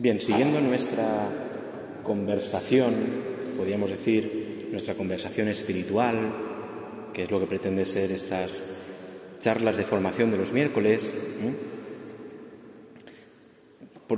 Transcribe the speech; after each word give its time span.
Bien, 0.00 0.20
siguiendo 0.20 0.60
nuestra 0.60 1.28
conversación, 2.04 2.94
podríamos 3.56 3.90
decir, 3.90 4.68
nuestra 4.70 4.94
conversación 4.94 5.48
espiritual, 5.48 6.14
que 7.12 7.24
es 7.24 7.30
lo 7.32 7.40
que 7.40 7.46
pretende 7.46 7.84
ser 7.84 8.12
estas 8.12 8.62
charlas 9.40 9.76
de 9.76 9.82
formación 9.82 10.30
de 10.30 10.36
los 10.36 10.52
miércoles, 10.52 11.12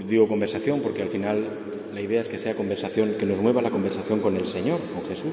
digo 0.07 0.29
conversación 0.29 0.80
porque 0.80 1.01
al 1.01 1.09
final 1.09 1.48
la 1.95 2.03
idea 2.03 2.21
es 2.21 2.29
que 2.29 2.37
sea 2.37 2.55
conversación, 2.55 3.15
que 3.19 3.25
nos 3.25 3.39
mueva 3.39 3.62
la 3.62 3.71
conversación 3.71 4.21
con 4.21 4.37
el 4.37 4.47
Señor, 4.47 4.81
con 4.95 5.09
Jesús. 5.09 5.33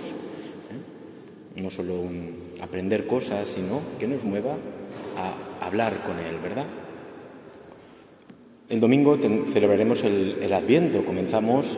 ¿eh? 0.71 1.61
No 1.61 1.69
solo 1.69 1.99
un 1.99 2.53
aprender 2.61 3.05
cosas, 3.05 3.49
sino 3.49 3.81
que 3.99 4.07
nos 4.07 4.23
mueva 4.23 4.55
a 5.17 5.65
hablar 5.65 6.03
con 6.05 6.17
Él, 6.19 6.39
¿verdad? 6.41 6.67
El 8.69 8.81
domingo 8.81 9.17
celebraremos 9.47 10.03
el, 10.03 10.51
Adviento, 10.51 11.05
comenzamos 11.05 11.77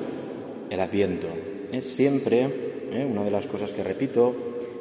el 0.71 0.79
Adviento. 0.79 1.27
Es 1.71 1.85
siempre, 1.85 2.47
¿eh? 2.91 3.07
una 3.07 3.23
de 3.23 3.29
las 3.29 3.45
cosas 3.45 3.71
que 3.71 3.83
repito, 3.83 4.35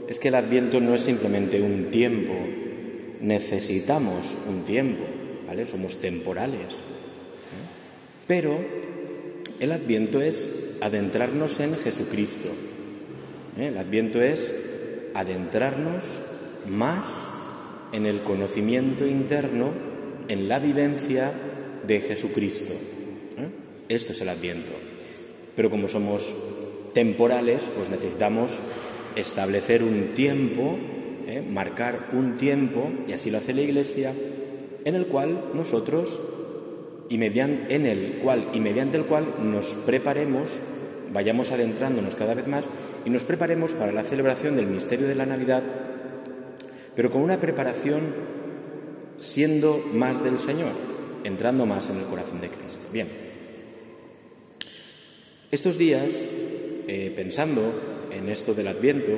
es 0.09 0.19
que 0.19 0.29
el 0.29 0.35
Adviento 0.35 0.81
no 0.81 0.95
es 0.95 1.03
simplemente 1.03 1.61
un 1.61 1.91
tiempo, 1.91 2.33
necesitamos 3.21 4.35
un 4.49 4.63
tiempo, 4.63 5.05
¿vale? 5.47 5.67
Somos 5.67 5.99
temporales. 5.99 6.81
Pero 8.27 8.59
el 9.61 9.73
adviento 9.73 10.23
es 10.23 10.77
adentrarnos 10.81 11.61
en 11.61 11.75
Jesucristo. 11.75 12.49
¿eh? 13.59 13.69
El 13.69 13.77
adviento 13.79 14.23
es 14.23 14.55
adentrarnos 15.15 16.05
más 16.69 17.33
en 17.93 18.07
el 18.07 18.23
conocimiento 18.23 19.07
interno, 19.07 19.73
en 20.29 20.49
la 20.49 20.59
vivencia 20.59 21.33
de 21.89 22.01
Jesucristo. 22.01 22.75
¿eh? 22.75 23.49
Esto 23.89 24.13
es 24.13 24.21
el 24.21 24.29
adviento. 24.29 24.71
Pero 25.57 25.71
como 25.71 25.89
somos 25.89 26.33
temporales, 26.95 27.69
pues 27.75 27.89
necesitamos 27.89 28.53
establecer 29.17 29.83
un 29.83 30.15
tiempo, 30.15 30.79
¿eh? 31.27 31.43
marcar 31.43 32.11
un 32.13 32.37
tiempo, 32.37 32.91
y 33.09 33.13
así 33.13 33.31
lo 33.31 33.39
hace 33.39 33.55
la 33.55 33.63
Iglesia, 33.63 34.13
en 34.85 34.95
el 34.95 35.07
cual 35.07 35.51
nosotros 35.55 36.21
y 37.09 37.17
mediante, 37.17 37.75
en 37.75 37.87
el 37.87 38.19
cual 38.23 38.51
y 38.53 38.61
mediante 38.61 38.99
el 38.99 39.07
cual 39.07 39.35
nos 39.43 39.67
preparemos, 39.87 40.51
vayamos 41.13 41.51
adentrándonos 41.53 42.15
cada 42.15 42.35
vez 42.35 42.47
más 42.47 42.71
y 43.07 43.11
nos 43.11 43.25
preparemos 43.25 43.73
para 43.73 43.93
la 43.93 44.03
celebración 44.03 44.57
del 44.57 44.67
misterio 44.67 45.09
de 45.09 45.15
la 45.15 45.25
Navidad, 45.25 45.63
pero 46.95 47.11
con 47.11 47.23
una 47.23 47.41
preparación 47.41 48.03
siendo 49.17 49.83
más 49.95 50.23
del 50.23 50.39
Señor, 50.39 50.73
entrando 51.29 51.67
más 51.67 51.91
en 51.91 51.99
el 51.99 52.05
corazón 52.05 52.41
de 52.41 52.49
Cristo. 52.49 52.81
Bien, 52.93 53.09
estos 55.51 55.79
días, 55.79 56.29
eh, 56.89 57.13
pensando 57.15 57.73
en 58.11 58.29
esto 58.29 58.55
del 58.55 58.69
Adviento, 58.69 59.13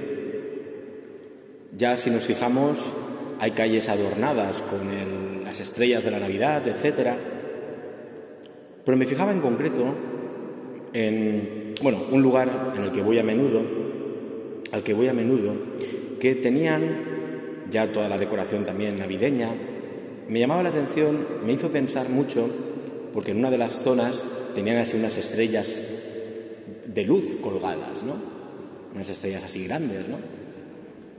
ya 1.76 1.96
si 1.96 2.10
nos 2.10 2.24
fijamos, 2.24 2.92
hay 3.40 3.52
calles 3.52 3.88
adornadas 3.88 4.62
con 4.62 5.44
las 5.44 5.60
estrellas 5.60 6.04
de 6.04 6.10
la 6.10 6.20
Navidad, 6.20 6.66
etcétera, 6.68 7.16
pero 8.84 8.96
me 8.96 9.06
fijaba 9.06 9.32
en 9.32 9.40
concreto 9.40 9.94
en, 10.92 11.74
bueno, 11.82 12.04
un 12.10 12.22
lugar 12.22 12.74
en 12.76 12.84
el 12.84 12.92
que 12.92 13.02
voy 13.02 13.18
a 13.18 13.22
menudo, 13.22 13.62
al 14.72 14.82
que 14.82 14.94
voy 14.94 15.08
a 15.08 15.12
menudo, 15.12 15.54
que 16.20 16.34
tenían 16.34 17.66
ya 17.70 17.90
toda 17.92 18.08
la 18.08 18.18
decoración 18.18 18.64
también 18.64 18.98
navideña. 18.98 19.48
Me 20.30 20.38
llamaba 20.38 20.62
la 20.62 20.68
atención, 20.68 21.26
me 21.44 21.54
hizo 21.54 21.70
pensar 21.70 22.08
mucho, 22.08 22.48
porque 23.12 23.32
en 23.32 23.38
una 23.38 23.50
de 23.50 23.58
las 23.58 23.82
zonas 23.82 24.24
tenían 24.54 24.76
así 24.76 24.96
unas 24.96 25.16
estrellas 25.16 25.80
de 26.86 27.04
luz 27.04 27.24
colgadas, 27.42 28.04
¿no? 28.04 28.14
Unas 28.94 29.10
estrellas 29.10 29.42
así 29.42 29.64
grandes, 29.64 30.08
¿no? 30.08 30.18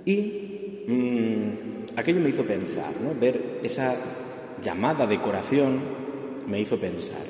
Y 0.05 0.85
mm, 0.87 1.97
aquello 1.97 2.21
me 2.21 2.29
hizo 2.29 2.45
pensar, 2.45 2.93
¿no? 3.03 3.13
Ver 3.19 3.59
esa 3.63 3.93
llamada 4.63 5.05
decoración 5.05 5.81
me 6.47 6.61
hizo 6.61 6.77
pensar. 6.77 7.25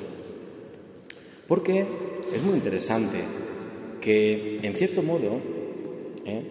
Porque 1.48 1.84
es 2.32 2.42
muy 2.44 2.54
interesante 2.54 3.18
que, 4.00 4.60
en 4.62 4.76
cierto 4.76 5.02
modo, 5.02 5.40
¿eh? 6.26 6.42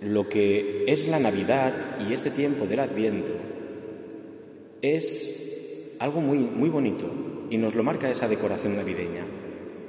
lo 0.00 0.26
que 0.26 0.84
es 0.86 1.06
la 1.06 1.18
Navidad 1.18 1.98
y 2.08 2.14
este 2.14 2.30
tiempo 2.30 2.64
del 2.64 2.80
Adviento 2.80 3.52
es 4.84 5.94
algo 5.98 6.20
muy, 6.20 6.38
muy 6.38 6.68
bonito 6.68 7.10
y 7.50 7.58
nos 7.58 7.74
lo 7.74 7.82
marca 7.82 8.10
esa 8.10 8.28
decoración 8.28 8.76
navideña. 8.76 9.24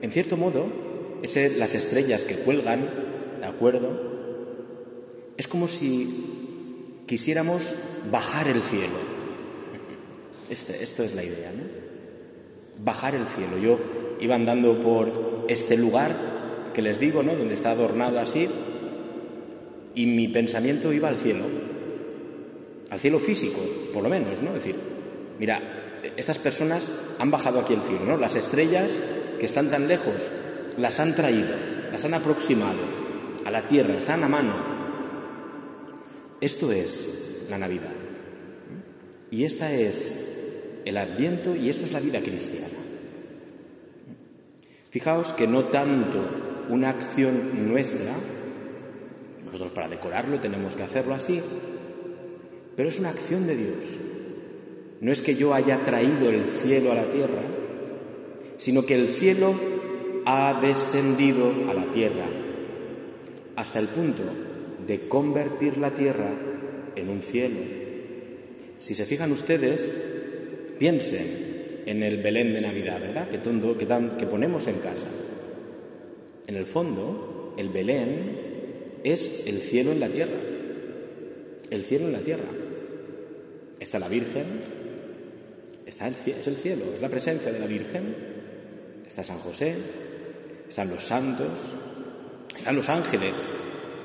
En 0.02 0.12
cierto 0.12 0.38
modo, 0.38 0.68
ese, 1.24 1.58
las 1.58 1.76
estrellas 1.76 2.24
que 2.24 2.36
cuelgan, 2.36 2.90
¿de 3.40 3.46
acuerdo? 3.46 4.16
Es 5.38 5.48
como 5.48 5.68
si 5.68 7.04
quisiéramos 7.06 7.76
bajar 8.12 8.48
el 8.48 8.62
cielo. 8.62 9.16
Este, 10.50 10.84
esto 10.84 11.04
es 11.04 11.16
la 11.16 11.24
idea, 11.24 11.52
¿no? 11.52 11.86
bajar 12.84 13.16
el 13.16 13.26
cielo. 13.26 13.58
Yo 13.58 13.80
iba 14.20 14.36
andando 14.36 14.80
por 14.80 15.46
este 15.48 15.78
lugar 15.78 16.16
que 16.74 16.82
les 16.82 17.00
digo, 17.00 17.24
¿no? 17.24 17.36
Donde 17.36 17.54
está 17.54 17.72
adornado 17.72 18.20
así, 18.20 18.50
y 19.94 20.08
mi 20.08 20.28
pensamiento 20.28 20.92
iba 20.92 21.08
al 21.08 21.18
cielo, 21.18 21.46
al 22.96 23.02
cielo 23.02 23.20
físico, 23.20 23.60
por 23.94 24.04
lo 24.04 24.10
menos, 24.10 24.42
¿no? 24.42 24.56
Es 24.56 24.64
decir, 24.64 24.78
mira, 25.38 26.00
estas 26.16 26.40
personas 26.40 26.94
han 27.20 27.30
bajado 27.30 27.60
aquí 27.60 27.74
el 27.74 27.82
cielo, 27.82 28.06
¿no? 28.06 28.16
Las 28.16 28.38
estrellas 28.38 29.02
que 29.38 29.46
están 29.46 29.70
tan 29.70 29.90
lejos 29.90 30.30
las 30.78 31.02
han 31.02 31.14
traído, 31.14 31.54
las 31.92 32.06
han 32.06 32.14
aproximado 32.14 32.80
a 33.44 33.52
la 33.52 33.68
tierra, 33.68 33.96
están 33.98 34.24
a 34.24 34.30
mano. 34.30 34.54
Esto 36.40 36.72
es 36.72 37.48
la 37.50 37.58
Navidad. 37.58 37.92
Y 39.30 39.44
esta 39.44 39.74
es 39.74 40.82
el 40.86 40.96
adviento 40.96 41.54
y 41.54 41.68
esto 41.68 41.84
es 41.84 41.92
la 41.92 42.00
vida 42.00 42.22
cristiana. 42.22 42.68
Fijaos 44.90 45.34
que 45.34 45.48
no 45.48 45.66
tanto 45.66 46.24
una 46.70 46.92
acción 46.92 47.68
nuestra, 47.68 48.14
nosotros 49.44 49.74
para 49.74 49.90
decorarlo 49.90 50.40
tenemos 50.40 50.78
que 50.78 50.84
hacerlo 50.84 51.14
así, 51.14 51.42
pero 52.76 52.90
es 52.90 53.00
una 53.00 53.10
acción 53.10 53.48
de 53.48 53.56
Dios. 53.56 53.86
No 55.02 55.12
es 55.12 55.22
que 55.22 55.36
yo 55.36 55.54
haya 55.54 55.80
traído 55.84 56.30
el 56.30 56.44
cielo 56.44 56.92
a 56.92 56.96
la 56.96 57.10
tierra, 57.10 57.42
sino 58.58 58.86
que 58.86 58.96
el 58.96 59.10
cielo 59.10 59.54
ha 60.26 60.60
descendido 60.62 61.52
a 61.70 61.74
la 61.74 61.86
tierra 61.92 62.26
hasta 63.56 63.80
el 63.80 63.88
punto 63.88 64.24
de 64.86 65.08
convertir 65.08 65.78
la 65.78 65.92
tierra 65.92 66.32
en 66.96 67.10
un 67.10 67.22
cielo. 67.22 67.60
Si 68.78 68.94
se 68.94 69.06
fijan 69.06 69.32
ustedes, 69.32 69.92
Piensen 70.78 71.84
en 71.86 72.04
el 72.04 72.22
Belén 72.22 72.54
de 72.54 72.62
Navidad, 72.62 73.00
¿verdad? 73.00 73.30
Que, 73.30 73.40
que, 73.40 74.18
que 74.18 74.26
ponemos 74.26 74.68
en 74.68 74.80
casa. 74.80 75.08
En 76.48 76.56
el 76.56 76.66
fondo, 76.66 77.54
el 77.58 77.70
Belén 77.70 79.00
es 79.04 79.48
el 79.48 79.60
cielo 79.60 79.92
en 79.94 80.00
la 80.02 80.10
tierra. 80.10 80.38
El 81.70 81.84
cielo 81.84 82.08
en 82.08 82.14
la 82.14 82.20
tierra. 82.20 82.50
Está 83.86 84.00
la 84.00 84.08
Virgen, 84.08 84.46
está 85.86 86.08
es 86.08 86.48
el 86.48 86.56
cielo, 86.56 86.86
es 86.96 87.04
la 87.04 87.08
presencia 87.08 87.52
de 87.52 87.60
la 87.60 87.68
Virgen, 87.68 88.16
está 89.06 89.24
San 89.24 89.38
José, 89.38 89.76
están 90.68 90.90
los 90.90 91.04
santos, 91.04 91.52
están 92.58 92.76
los 92.76 92.90
ángeles, 92.90 93.34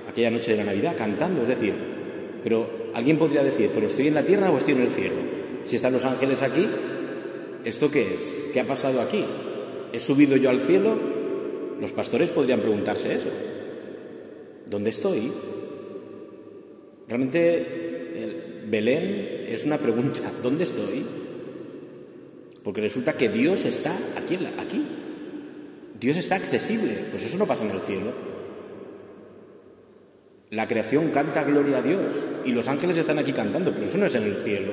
aquella 0.07 0.31
noche 0.31 0.51
de 0.51 0.59
la 0.59 0.65
Navidad 0.65 0.97
cantando, 0.99 1.41
es 1.41 1.49
decir, 1.49 1.73
pero 2.45 2.91
alguien 2.93 3.17
podría 3.17 3.43
decir, 3.43 3.71
pero 3.73 3.87
estoy 3.87 4.09
en 4.09 4.15
la 4.17 4.23
tierra 4.23 4.51
o 4.51 4.59
estoy 4.59 4.75
en 4.75 4.83
el 4.83 4.91
cielo. 4.91 5.17
Si 5.65 5.77
están 5.77 5.95
los 5.95 6.05
ángeles 6.05 6.43
aquí, 6.43 6.69
¿esto 7.65 7.91
qué 7.91 8.17
es? 8.17 8.31
¿Qué 8.53 8.61
ha 8.61 8.67
pasado 8.67 9.01
aquí? 9.01 9.25
¿He 9.95 9.99
subido 9.99 10.37
yo 10.37 10.51
al 10.51 10.61
cielo? 10.61 10.95
Los 11.81 11.93
pastores 11.93 12.33
podrían 12.33 12.61
preguntarse 12.61 13.15
eso. 13.15 13.31
¿Dónde 14.67 14.91
estoy? 14.91 15.33
Realmente 17.09 17.90
Belén 18.71 19.47
es 19.49 19.65
una 19.65 19.79
pregunta. 19.79 20.21
¿Dónde 20.43 20.65
estoy? 20.65 21.05
Porque 22.63 22.81
resulta 22.81 23.15
que 23.15 23.29
Dios 23.29 23.65
está 23.65 23.93
aquí, 24.17 24.39
aquí. 24.59 24.87
Dios 25.99 26.17
está 26.17 26.37
accesible. 26.37 26.97
Pues 27.11 27.25
eso 27.25 27.37
no 27.37 27.47
pasa 27.47 27.65
en 27.65 27.73
el 27.73 27.81
cielo. 27.81 28.13
La 30.51 30.69
creación 30.69 31.11
canta 31.11 31.45
gloria 31.45 31.79
a 31.79 31.83
Dios 31.83 32.15
y 32.45 32.53
los 32.53 32.69
ángeles 32.69 32.99
están 32.99 33.19
aquí 33.19 33.33
cantando, 33.33 33.73
pero 33.73 33.87
eso 33.87 33.99
no 33.99 34.07
es 34.07 34.15
en 34.15 34.25
el 34.25 34.37
cielo. 34.37 34.73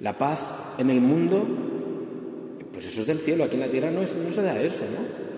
La 0.00 0.16
paz 0.16 0.40
en 0.78 0.90
el 0.90 1.00
mundo, 1.00 1.46
pues 2.72 2.86
eso 2.86 3.00
es 3.00 3.08
del 3.08 3.18
cielo, 3.18 3.44
aquí 3.44 3.54
en 3.54 3.60
la 3.60 3.68
tierra 3.68 3.90
no, 3.90 4.00
no 4.00 4.32
se 4.32 4.42
da 4.42 4.60
eso, 4.62 4.84
¿no? 4.84 5.30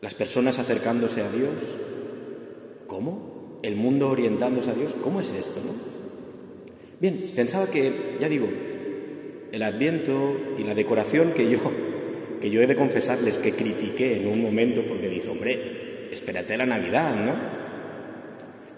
Las 0.00 0.14
personas 0.14 0.58
acercándose 0.58 1.22
a 1.22 1.30
Dios, 1.30 1.52
¿cómo? 2.88 3.29
El 3.62 3.76
mundo 3.76 4.08
orientándose 4.08 4.70
a 4.70 4.74
Dios, 4.74 4.96
¿cómo 5.02 5.20
es 5.20 5.30
esto, 5.34 5.60
no? 5.64 5.72
Bien, 7.00 7.18
pensaba 7.34 7.66
que, 7.66 7.92
ya 8.20 8.28
digo, 8.28 8.46
el 9.52 9.62
adviento 9.62 10.36
y 10.58 10.64
la 10.64 10.74
decoración 10.74 11.32
que 11.32 11.50
yo, 11.50 11.58
que 12.40 12.50
yo 12.50 12.60
he 12.60 12.66
de 12.66 12.76
confesarles 12.76 13.38
que 13.38 13.52
critiqué 13.52 14.16
en 14.16 14.28
un 14.28 14.42
momento 14.42 14.82
porque 14.86 15.08
dije, 15.08 15.28
hombre, 15.28 16.08
espérate 16.10 16.56
la 16.56 16.66
Navidad, 16.66 17.14
¿no? 17.14 17.60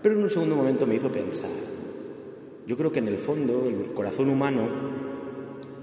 Pero 0.03 0.17
en 0.17 0.23
un 0.23 0.31
segundo 0.31 0.57
momento 0.57 0.87
me 0.87 0.97
hizo 0.97 1.11
pensar. 1.11 1.51
Yo 2.67 2.77
creo 2.77 2.93
que 2.93 3.01
en 3.01 3.09
el 3.09 3.19
fondo 3.19 3.67
el 3.69 3.93
corazón 3.93 4.31
humano 4.31 4.69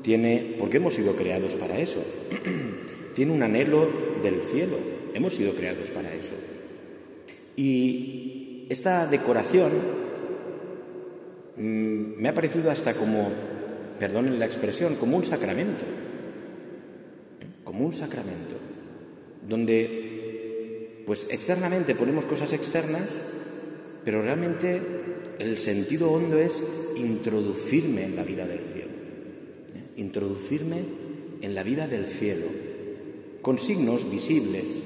tiene, 0.01 0.55
porque 0.57 0.77
hemos 0.77 0.93
sido 0.93 1.13
creados 1.15 1.53
para 1.55 1.77
eso, 1.77 2.03
tiene 3.15 3.31
un 3.31 3.43
anhelo 3.43 3.87
del 4.23 4.41
cielo, 4.41 4.77
hemos 5.13 5.33
sido 5.33 5.53
creados 5.53 5.89
para 5.89 6.13
eso. 6.13 6.31
Y 7.55 8.28
esta 8.69 9.07
decoración 9.07 9.71
mm, 11.57 12.21
me 12.21 12.29
ha 12.29 12.33
parecido 12.33 12.69
hasta 12.69 12.93
como, 12.93 13.29
perdonen 13.99 14.39
la 14.39 14.45
expresión, 14.45 14.95
como 14.95 15.17
un 15.17 15.25
sacramento, 15.25 15.83
como 17.63 17.85
un 17.85 17.93
sacramento, 17.93 18.55
donde 19.47 21.03
pues 21.05 21.29
externamente 21.31 21.95
ponemos 21.95 22.25
cosas 22.25 22.53
externas, 22.53 23.23
pero 24.05 24.21
realmente 24.21 24.79
el 25.39 25.57
sentido 25.57 26.11
hondo 26.11 26.37
es 26.37 26.63
introducirme 26.97 28.05
en 28.05 28.15
la 28.15 28.23
vida 28.23 28.45
del 28.45 28.59
cielo, 28.59 28.91
¿eh? 29.75 29.83
introducirme 29.97 30.83
en 31.41 31.55
la 31.55 31.63
vida 31.63 31.87
del 31.87 32.05
cielo, 32.05 32.45
con 33.41 33.57
signos 33.57 34.11
visibles, 34.11 34.79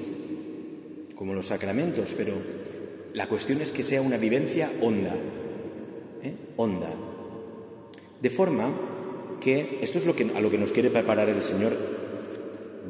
como 1.14 1.34
los 1.34 1.48
sacramentos, 1.48 2.14
pero 2.16 2.32
la 3.14 3.28
cuestión 3.28 3.60
es 3.60 3.70
que 3.70 3.84
sea 3.84 4.02
una 4.02 4.16
vivencia 4.16 4.70
honda, 4.82 5.14
¿eh? 6.22 6.34
honda. 6.56 6.90
De 8.20 8.28
forma 8.28 8.70
que 9.40 9.78
esto 9.82 9.98
es 9.98 10.06
lo 10.06 10.16
que, 10.16 10.30
a 10.34 10.40
lo 10.40 10.50
que 10.50 10.58
nos 10.58 10.72
quiere 10.72 10.90
preparar 10.90 11.28
el 11.28 11.42
Señor. 11.42 11.72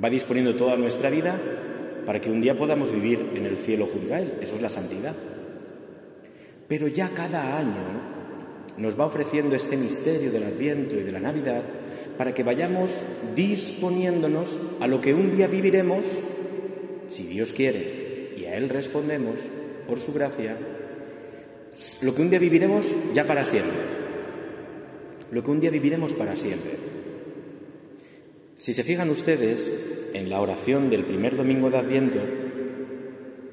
Va 0.03 0.09
disponiendo 0.09 0.57
toda 0.57 0.77
nuestra 0.77 1.11
vida 1.11 1.39
para 2.07 2.21
que 2.21 2.31
un 2.31 2.41
día 2.41 2.57
podamos 2.57 2.91
vivir 2.91 3.33
en 3.35 3.45
el 3.45 3.59
cielo 3.59 3.87
junto 3.93 4.15
a 4.15 4.21
Él. 4.21 4.39
Eso 4.41 4.57
es 4.57 4.63
la 4.63 4.71
santidad. 4.71 5.15
Pero 6.69 6.89
ya 6.89 7.11
cada 7.11 7.59
año 7.59 8.15
nos 8.79 8.99
va 8.99 9.07
ofreciendo 9.07 9.55
este 9.55 9.77
misterio 9.77 10.33
del 10.33 10.45
Adviento 10.45 10.97
y 10.97 11.03
de 11.03 11.13
la 11.13 11.21
Navidad 11.21 11.63
para 12.17 12.33
que 12.33 12.43
vayamos 12.43 13.03
disponiéndonos 13.37 14.57
a 14.81 14.89
lo 14.89 15.01
que 15.03 15.13
un 15.13 15.37
día 15.37 15.49
viviremos, 15.49 16.07
si 17.09 17.25
Dios 17.25 17.53
quiere, 17.53 18.33
y 18.39 18.47
a 18.47 18.57
Él 18.57 18.69
respondemos 18.69 19.35
por 19.87 20.01
su 20.01 20.13
gracia, 20.13 20.57
lo 22.03 22.15
que 22.15 22.23
un 22.23 22.31
día 22.31 22.39
viviremos 22.39 22.95
ya 23.13 23.27
para 23.27 23.45
siempre, 23.45 23.73
lo 25.31 25.43
que 25.43 25.51
un 25.51 25.61
día 25.61 25.71
viviremos 25.71 26.13
para 26.13 26.37
siempre. 26.37 26.73
Si 28.57 28.73
se 28.73 28.85
fijan 28.85 29.11
ustedes 29.11 30.11
en 30.15 30.31
la 30.31 30.41
oración 30.41 30.91
del 30.91 31.05
primer 31.05 31.37
domingo 31.37 31.71
de 31.71 31.79
Adviento, 31.79 32.21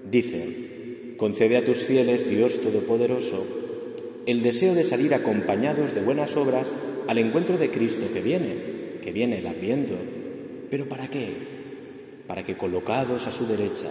dice, 0.09 1.15
concede 1.17 1.57
a 1.57 1.65
tus 1.65 1.79
fieles, 1.79 2.29
Dios 2.29 2.61
Todopoderoso, 2.61 3.45
el 4.27 4.43
deseo 4.43 4.75
de 4.75 4.83
salir 4.83 5.15
acompañados 5.15 5.95
de 5.95 6.01
buenas 6.01 6.37
obras 6.37 6.73
al 7.07 7.17
encuentro 7.17 7.57
de 7.57 7.71
Cristo 7.71 8.05
que 8.13 8.21
viene, 8.21 8.99
que 9.01 9.11
viene 9.11 9.39
el 9.39 9.47
Adviento. 9.47 9.95
¿Pero 10.69 10.87
para 10.87 11.07
qué? 11.07 11.29
Para 12.27 12.43
que 12.43 12.55
colocados 12.55 13.25
a 13.25 13.31
su 13.31 13.47
derecha 13.47 13.89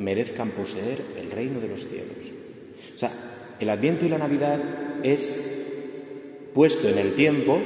merezcan 0.00 0.50
poseer 0.50 0.98
el 1.18 1.30
reino 1.30 1.60
de 1.60 1.68
los 1.68 1.86
cielos. 1.86 2.16
O 2.96 2.98
sea, 2.98 3.12
el 3.60 3.68
Adviento 3.68 4.06
y 4.06 4.08
la 4.08 4.18
Navidad 4.18 4.58
es 5.02 5.60
puesto 6.54 6.88
en 6.88 6.98
el 6.98 7.14
tiempo 7.14 7.58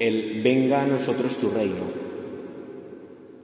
el 0.00 0.42
venga 0.42 0.82
a 0.82 0.86
nosotros 0.86 1.36
tu 1.36 1.50
reino. 1.50 2.00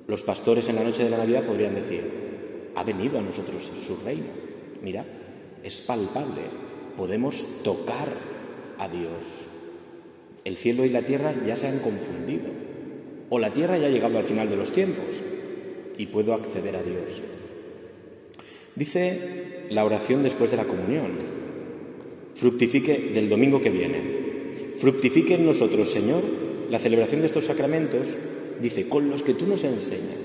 Los 0.08 0.22
pastores 0.22 0.68
en 0.68 0.76
la 0.76 0.84
noche 0.84 1.04
de 1.04 1.10
la 1.10 1.18
Navidad 1.18 1.44
podrían 1.44 1.74
decir, 1.74 2.02
ha 2.74 2.82
venido 2.82 3.18
a 3.18 3.22
nosotros 3.22 3.70
su 3.86 3.96
reino. 4.04 4.26
Mira, 4.82 5.04
es 5.62 5.80
palpable, 5.82 6.42
podemos 6.96 7.62
tocar 7.62 8.08
a 8.78 8.88
Dios. 8.88 9.46
El 10.44 10.56
cielo 10.56 10.84
y 10.84 10.90
la 10.90 11.02
tierra 11.02 11.34
ya 11.46 11.56
se 11.56 11.68
han 11.68 11.78
confundido. 11.78 12.46
O 13.30 13.38
la 13.38 13.50
tierra 13.50 13.78
ya 13.78 13.86
ha 13.86 13.90
llegado 13.90 14.18
al 14.18 14.24
final 14.24 14.48
de 14.48 14.56
los 14.56 14.70
tiempos 14.72 15.04
y 15.98 16.06
puedo 16.06 16.34
acceder 16.34 16.76
a 16.76 16.82
Dios. 16.82 17.35
Dice 18.76 19.66
la 19.70 19.84
oración 19.84 20.22
después 20.22 20.50
de 20.50 20.58
la 20.58 20.64
comunión. 20.64 21.12
Fructifique 22.34 23.10
del 23.14 23.28
domingo 23.28 23.60
que 23.60 23.70
viene. 23.70 24.26
Fructifique 24.78 25.34
en 25.34 25.46
nosotros, 25.46 25.90
Señor, 25.90 26.22
la 26.70 26.78
celebración 26.78 27.22
de 27.22 27.28
estos 27.28 27.46
sacramentos, 27.46 28.06
dice, 28.60 28.88
con 28.88 29.08
los 29.08 29.22
que 29.22 29.32
tú 29.32 29.46
nos 29.46 29.64
enseñas. 29.64 30.18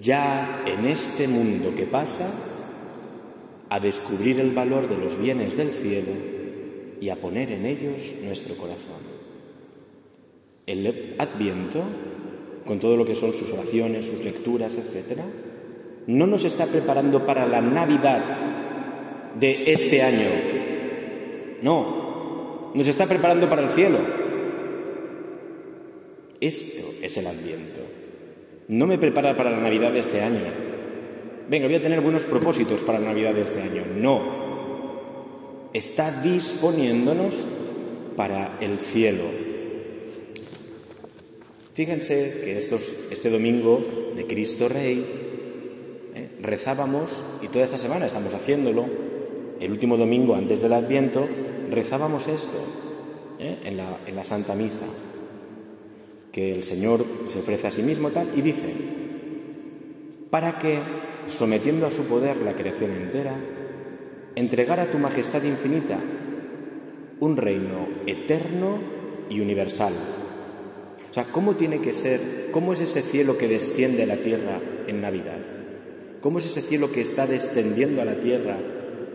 Ya 0.00 0.64
en 0.66 0.84
este 0.86 1.28
mundo 1.28 1.72
que 1.76 1.84
pasa, 1.84 2.28
a 3.68 3.80
descubrir 3.80 4.40
el 4.40 4.50
valor 4.52 4.88
de 4.88 4.96
los 4.96 5.20
bienes 5.20 5.56
del 5.56 5.70
cielo 5.70 6.12
y 7.00 7.08
a 7.08 7.16
poner 7.16 7.52
en 7.52 7.66
ellos 7.66 8.02
nuestro 8.24 8.56
corazón. 8.56 9.06
El 10.66 11.14
adviento, 11.18 11.84
con 12.64 12.80
todo 12.80 12.96
lo 12.96 13.04
que 13.04 13.14
son 13.14 13.32
sus 13.32 13.52
oraciones, 13.52 14.06
sus 14.06 14.24
lecturas, 14.24 14.76
etc., 14.76 15.20
no 16.06 16.26
nos 16.26 16.44
está 16.44 16.66
preparando 16.66 17.26
para 17.26 17.46
la 17.46 17.60
Navidad 17.60 18.22
de 19.38 19.72
este 19.72 20.02
año. 20.02 20.28
No, 21.62 22.72
nos 22.74 22.88
está 22.88 23.06
preparando 23.06 23.48
para 23.48 23.62
el 23.62 23.70
cielo. 23.70 23.98
Esto 26.40 26.86
es 27.02 27.16
el 27.16 27.26
adviento. 27.26 27.80
No 28.68 28.86
me 28.86 28.98
prepara 28.98 29.36
para 29.36 29.50
la 29.50 29.58
Navidad 29.58 29.92
de 29.92 30.00
este 30.00 30.22
año, 30.22 30.40
venga, 31.48 31.66
voy 31.66 31.76
a 31.76 31.82
tener 31.82 32.00
buenos 32.00 32.22
propósitos 32.22 32.80
para 32.82 32.98
la 32.98 33.06
Navidad 33.06 33.34
de 33.34 33.42
este 33.42 33.62
año. 33.62 33.82
No, 33.96 34.20
está 35.72 36.20
disponiéndonos 36.22 37.34
para 38.16 38.58
el 38.60 38.80
cielo. 38.80 39.24
Fíjense 41.74 42.40
que 42.42 42.56
estos, 42.56 43.08
este 43.10 43.30
domingo 43.30 43.80
de 44.16 44.26
Cristo 44.26 44.68
Rey 44.68 45.25
rezábamos, 46.46 47.22
y 47.42 47.48
toda 47.48 47.64
esta 47.64 47.78
semana 47.78 48.06
estamos 48.06 48.34
haciéndolo, 48.34 48.86
el 49.60 49.70
último 49.70 49.96
domingo 49.96 50.34
antes 50.34 50.62
del 50.62 50.72
Adviento, 50.72 51.26
rezábamos 51.70 52.28
esto 52.28 52.58
eh, 53.38 53.58
en, 53.64 53.76
la, 53.76 53.98
en 54.06 54.16
la 54.16 54.24
Santa 54.24 54.54
Misa, 54.54 54.86
que 56.32 56.54
el 56.54 56.64
Señor 56.64 57.04
se 57.28 57.40
ofrece 57.40 57.66
a 57.66 57.72
sí 57.72 57.82
mismo 57.82 58.10
tal, 58.10 58.28
y 58.34 58.42
dice, 58.42 58.72
para 60.30 60.58
que 60.58 60.78
sometiendo 61.28 61.86
a 61.86 61.90
su 61.90 62.04
poder 62.04 62.36
la 62.38 62.52
creación 62.52 62.92
entera, 62.92 63.34
entregar 64.34 64.80
a 64.80 64.90
tu 64.90 64.98
majestad 64.98 65.42
infinita 65.42 65.98
un 67.20 67.36
reino 67.36 67.88
eterno 68.06 68.78
y 69.30 69.40
universal. 69.40 69.94
O 71.10 71.14
sea, 71.14 71.24
¿cómo 71.24 71.54
tiene 71.54 71.80
que 71.80 71.94
ser, 71.94 72.50
cómo 72.52 72.74
es 72.74 72.80
ese 72.82 73.00
cielo 73.00 73.38
que 73.38 73.48
desciende 73.48 74.02
a 74.02 74.06
la 74.06 74.16
tierra 74.16 74.60
en 74.86 75.00
Navidad? 75.00 75.55
¿Cómo 76.20 76.38
es 76.38 76.46
ese 76.46 76.62
cielo 76.62 76.90
que 76.90 77.00
está 77.00 77.26
descendiendo 77.26 78.02
a 78.02 78.04
la 78.04 78.18
tierra 78.18 78.58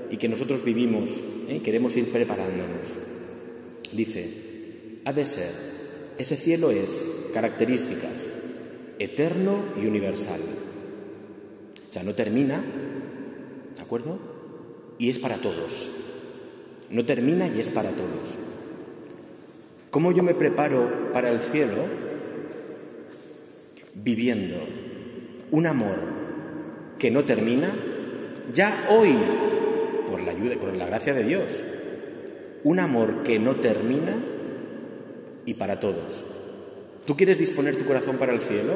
y 0.10 0.17
que 0.17 0.29
nosotros 0.29 0.63
vivimos 0.63 1.12
y 1.48 1.55
eh, 1.55 1.62
queremos 1.63 1.96
ir 1.98 2.12
preparándonos? 2.12 2.88
Dice, 3.91 5.01
ha 5.05 5.13
de 5.13 5.25
ser, 5.25 5.51
ese 6.17 6.36
cielo 6.36 6.72
es 6.72 7.05
características, 7.34 8.29
eterno 9.00 9.63
y 9.81 9.86
universal. 9.86 10.39
O 11.89 11.93
sea, 11.93 12.03
no 12.03 12.13
termina, 12.13 12.63
¿de 13.75 13.81
acuerdo? 13.81 14.17
Y 14.98 15.10
es 15.10 15.20
para 15.20 15.38
todos. 15.38 15.89
No 16.89 17.05
termina 17.05 17.48
y 17.48 17.60
es 17.60 17.70
para 17.70 17.89
todos. 17.89 18.29
¿Cómo 19.89 20.12
yo 20.13 20.24
me 20.24 20.34
preparo 20.34 21.12
para 21.12 21.29
el 21.29 21.39
cielo? 21.39 21.86
Viviendo 23.93 24.55
un 25.51 25.67
amor 25.67 26.21
que 27.01 27.10
no 27.10 27.24
termina, 27.24 27.74
ya 28.53 28.86
hoy, 28.91 29.15
por 30.05 30.22
la 30.22 30.34
ayuda, 30.34 30.55
por 30.58 30.72
la 30.75 30.86
gracia 30.86 31.15
de 31.15 31.24
Dios, 31.24 31.63
un 32.63 32.77
amor 32.77 33.24
que 33.24 33.39
no 33.39 33.55
termina 33.55 34.13
y 35.43 35.55
para 35.55 35.79
todos. 35.79 36.24
¿Tú 37.08 37.17
quieres 37.17 37.39
disponer 37.39 37.75
tu 37.75 37.86
corazón 37.86 38.17
para 38.17 38.34
el 38.34 38.41
cielo? 38.41 38.75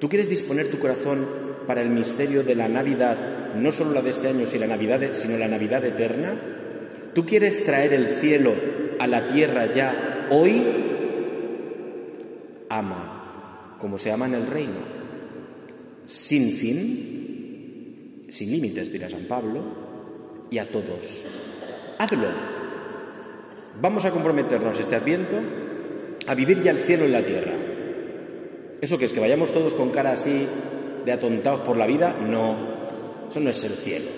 ¿Tú 0.00 0.08
quieres 0.08 0.28
disponer 0.28 0.66
tu 0.66 0.80
corazón 0.80 1.28
para 1.68 1.82
el 1.82 1.90
misterio 1.90 2.42
de 2.42 2.56
la 2.56 2.66
Navidad, 2.66 3.54
no 3.54 3.70
solo 3.70 3.92
la 3.92 4.02
de 4.02 4.10
este 4.10 4.26
año, 4.26 4.44
sino 4.44 4.66
la 4.66 4.74
Navidad, 4.74 5.12
sino 5.12 5.38
la 5.38 5.46
Navidad 5.46 5.84
eterna? 5.84 6.34
¿Tú 7.14 7.24
quieres 7.24 7.64
traer 7.64 7.92
el 7.92 8.06
cielo 8.06 8.54
a 8.98 9.06
la 9.06 9.28
tierra 9.28 9.72
ya 9.72 10.26
hoy? 10.30 10.64
Ama, 12.70 13.76
como 13.78 13.98
se 13.98 14.10
ama 14.10 14.26
en 14.26 14.34
el 14.34 14.48
reino, 14.48 15.03
sin 16.06 16.52
fin, 16.52 18.26
sin 18.28 18.50
límites, 18.50 18.92
dirá 18.92 19.08
San 19.08 19.24
Pablo, 19.24 19.60
y 20.50 20.58
a 20.58 20.68
todos. 20.68 21.22
Hazlo. 21.98 22.28
Vamos 23.80 24.04
a 24.04 24.10
comprometernos 24.10 24.78
este 24.78 24.96
adviento 24.96 25.36
a 26.26 26.34
vivir 26.34 26.62
ya 26.62 26.70
el 26.70 26.78
cielo 26.78 27.04
en 27.04 27.12
la 27.12 27.24
tierra. 27.24 27.52
¿Eso 28.80 28.98
que 28.98 29.06
es? 29.06 29.12
¿Que 29.12 29.20
vayamos 29.20 29.50
todos 29.50 29.74
con 29.74 29.90
cara 29.90 30.12
así 30.12 30.46
de 31.04 31.12
atontados 31.12 31.60
por 31.60 31.76
la 31.76 31.86
vida? 31.86 32.14
No, 32.28 32.56
eso 33.30 33.40
no 33.40 33.50
es 33.50 33.64
el 33.64 33.72
cielo. 33.72 34.10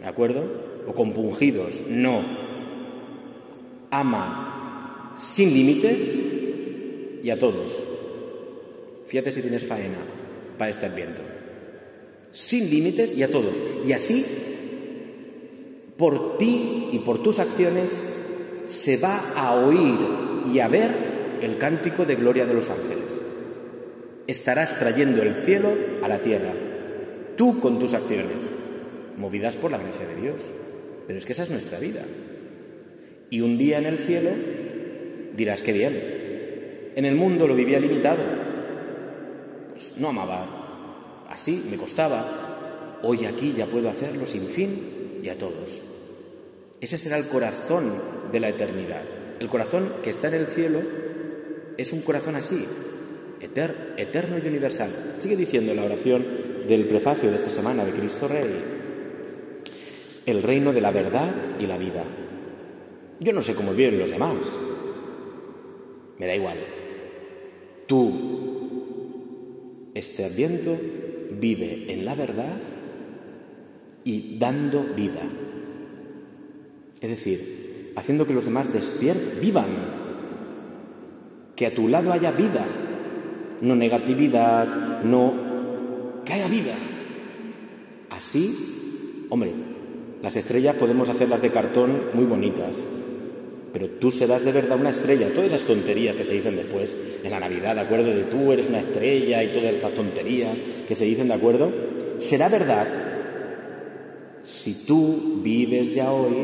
¿De 0.00 0.06
acuerdo? 0.06 0.44
O 0.86 0.92
compungidos, 0.92 1.84
no. 1.88 2.20
Ama 3.90 5.14
sin 5.16 5.54
límites 5.54 7.22
y 7.22 7.30
a 7.30 7.38
todos. 7.38 7.82
Fíjate 9.06 9.32
si 9.32 9.40
tienes 9.40 9.64
faena 9.64 10.15
para 10.58 10.70
este 10.70 10.88
viento. 10.88 11.22
Sin 12.32 12.70
límites 12.70 13.14
y 13.14 13.22
a 13.22 13.30
todos. 13.30 13.62
Y 13.86 13.92
así, 13.92 14.24
por 15.96 16.38
ti 16.38 16.88
y 16.92 16.98
por 17.00 17.22
tus 17.22 17.38
acciones, 17.38 17.92
se 18.66 18.96
va 18.98 19.32
a 19.34 19.54
oír 19.54 19.98
y 20.52 20.58
a 20.60 20.68
ver 20.68 20.90
el 21.40 21.58
cántico 21.58 22.04
de 22.04 22.16
gloria 22.16 22.46
de 22.46 22.54
los 22.54 22.70
ángeles. 22.70 23.04
Estarás 24.26 24.78
trayendo 24.78 25.22
el 25.22 25.34
cielo 25.34 25.72
a 26.02 26.08
la 26.08 26.18
tierra, 26.18 26.52
tú 27.36 27.60
con 27.60 27.78
tus 27.78 27.94
acciones, 27.94 28.52
movidas 29.16 29.56
por 29.56 29.70
la 29.70 29.78
gracia 29.78 30.06
de 30.06 30.20
Dios. 30.20 30.42
Pero 31.06 31.18
es 31.18 31.24
que 31.24 31.32
esa 31.32 31.44
es 31.44 31.50
nuestra 31.50 31.78
vida. 31.78 32.00
Y 33.30 33.40
un 33.40 33.58
día 33.58 33.78
en 33.78 33.86
el 33.86 33.98
cielo 33.98 34.30
dirás 35.36 35.62
que 35.62 35.72
bien. 35.72 36.16
En 36.96 37.04
el 37.04 37.14
mundo 37.14 37.46
lo 37.46 37.54
vivía 37.54 37.78
limitado. 37.78 38.22
Pues 39.76 39.98
no 39.98 40.08
amaba 40.08 41.26
así, 41.28 41.66
me 41.70 41.76
costaba. 41.76 42.98
Hoy 43.02 43.26
aquí 43.26 43.52
ya 43.54 43.66
puedo 43.66 43.90
hacerlo 43.90 44.26
sin 44.26 44.46
fin 44.46 45.20
y 45.22 45.28
a 45.28 45.36
todos. 45.36 45.82
Ese 46.80 46.96
será 46.96 47.18
el 47.18 47.26
corazón 47.26 47.92
de 48.32 48.40
la 48.40 48.48
eternidad. 48.48 49.02
El 49.38 49.48
corazón 49.48 49.92
que 50.02 50.10
está 50.10 50.28
en 50.28 50.34
el 50.34 50.46
cielo 50.46 50.80
es 51.76 51.92
un 51.92 52.00
corazón 52.00 52.36
así, 52.36 52.64
eterno 53.40 54.38
y 54.38 54.48
universal. 54.48 54.90
Sigue 55.18 55.36
diciendo 55.36 55.74
la 55.74 55.84
oración 55.84 56.24
del 56.66 56.86
prefacio 56.86 57.30
de 57.30 57.36
esta 57.36 57.50
semana 57.50 57.84
de 57.84 57.92
Cristo 57.92 58.28
Rey. 58.28 58.74
El 60.24 60.42
reino 60.42 60.72
de 60.72 60.80
la 60.80 60.90
verdad 60.90 61.34
y 61.60 61.66
la 61.66 61.76
vida. 61.76 62.02
Yo 63.20 63.32
no 63.32 63.42
sé 63.42 63.54
cómo 63.54 63.72
viven 63.72 63.98
los 63.98 64.10
demás. 64.10 64.36
Me 66.18 66.26
da 66.26 66.34
igual. 66.34 66.58
Tú, 67.86 68.45
este 69.96 70.26
adviento, 70.26 70.76
vive 71.40 71.86
en 71.88 72.04
la 72.04 72.14
verdad 72.14 72.58
y 74.04 74.38
dando 74.38 74.84
vida. 74.94 75.22
Es 77.00 77.08
decir, 77.08 77.92
haciendo 77.96 78.26
que 78.26 78.34
los 78.34 78.44
demás 78.44 78.72
despierten, 78.72 79.40
vivan, 79.40 79.66
que 81.56 81.66
a 81.66 81.74
tu 81.74 81.88
lado 81.88 82.12
haya 82.12 82.30
vida, 82.30 82.66
no 83.62 83.74
negatividad, 83.74 85.02
no... 85.02 85.32
que 86.26 86.34
haya 86.34 86.48
vida. 86.48 86.74
Así, 88.10 89.26
hombre, 89.30 89.52
las 90.22 90.36
estrellas 90.36 90.76
podemos 90.76 91.08
hacerlas 91.08 91.40
de 91.40 91.50
cartón 91.50 92.10
muy 92.12 92.26
bonitas, 92.26 92.76
pero 93.76 93.90
tú 93.90 94.10
serás 94.10 94.42
de 94.42 94.52
verdad 94.52 94.80
una 94.80 94.88
estrella. 94.88 95.28
Todas 95.28 95.52
esas 95.52 95.66
tonterías 95.66 96.16
que 96.16 96.24
se 96.24 96.32
dicen 96.32 96.56
después, 96.56 96.96
en 97.22 97.30
la 97.30 97.38
Navidad, 97.38 97.74
¿de 97.74 97.82
acuerdo? 97.82 98.06
De 98.06 98.22
tú 98.22 98.50
eres 98.50 98.70
una 98.70 98.78
estrella 98.78 99.44
y 99.44 99.48
todas 99.48 99.74
estas 99.74 99.92
tonterías 99.92 100.58
que 100.88 100.96
se 100.96 101.04
dicen, 101.04 101.28
¿de 101.28 101.34
acuerdo? 101.34 101.70
Será 102.18 102.48
verdad 102.48 102.86
si 104.44 104.86
tú 104.86 105.42
vives 105.44 105.94
ya 105.94 106.10
hoy 106.10 106.36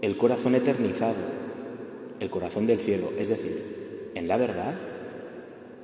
el 0.00 0.16
corazón 0.16 0.54
eternizado, 0.54 1.16
el 2.20 2.30
corazón 2.30 2.68
del 2.68 2.78
cielo, 2.78 3.10
es 3.18 3.28
decir, 3.28 4.12
en 4.14 4.28
la 4.28 4.36
verdad, 4.36 4.76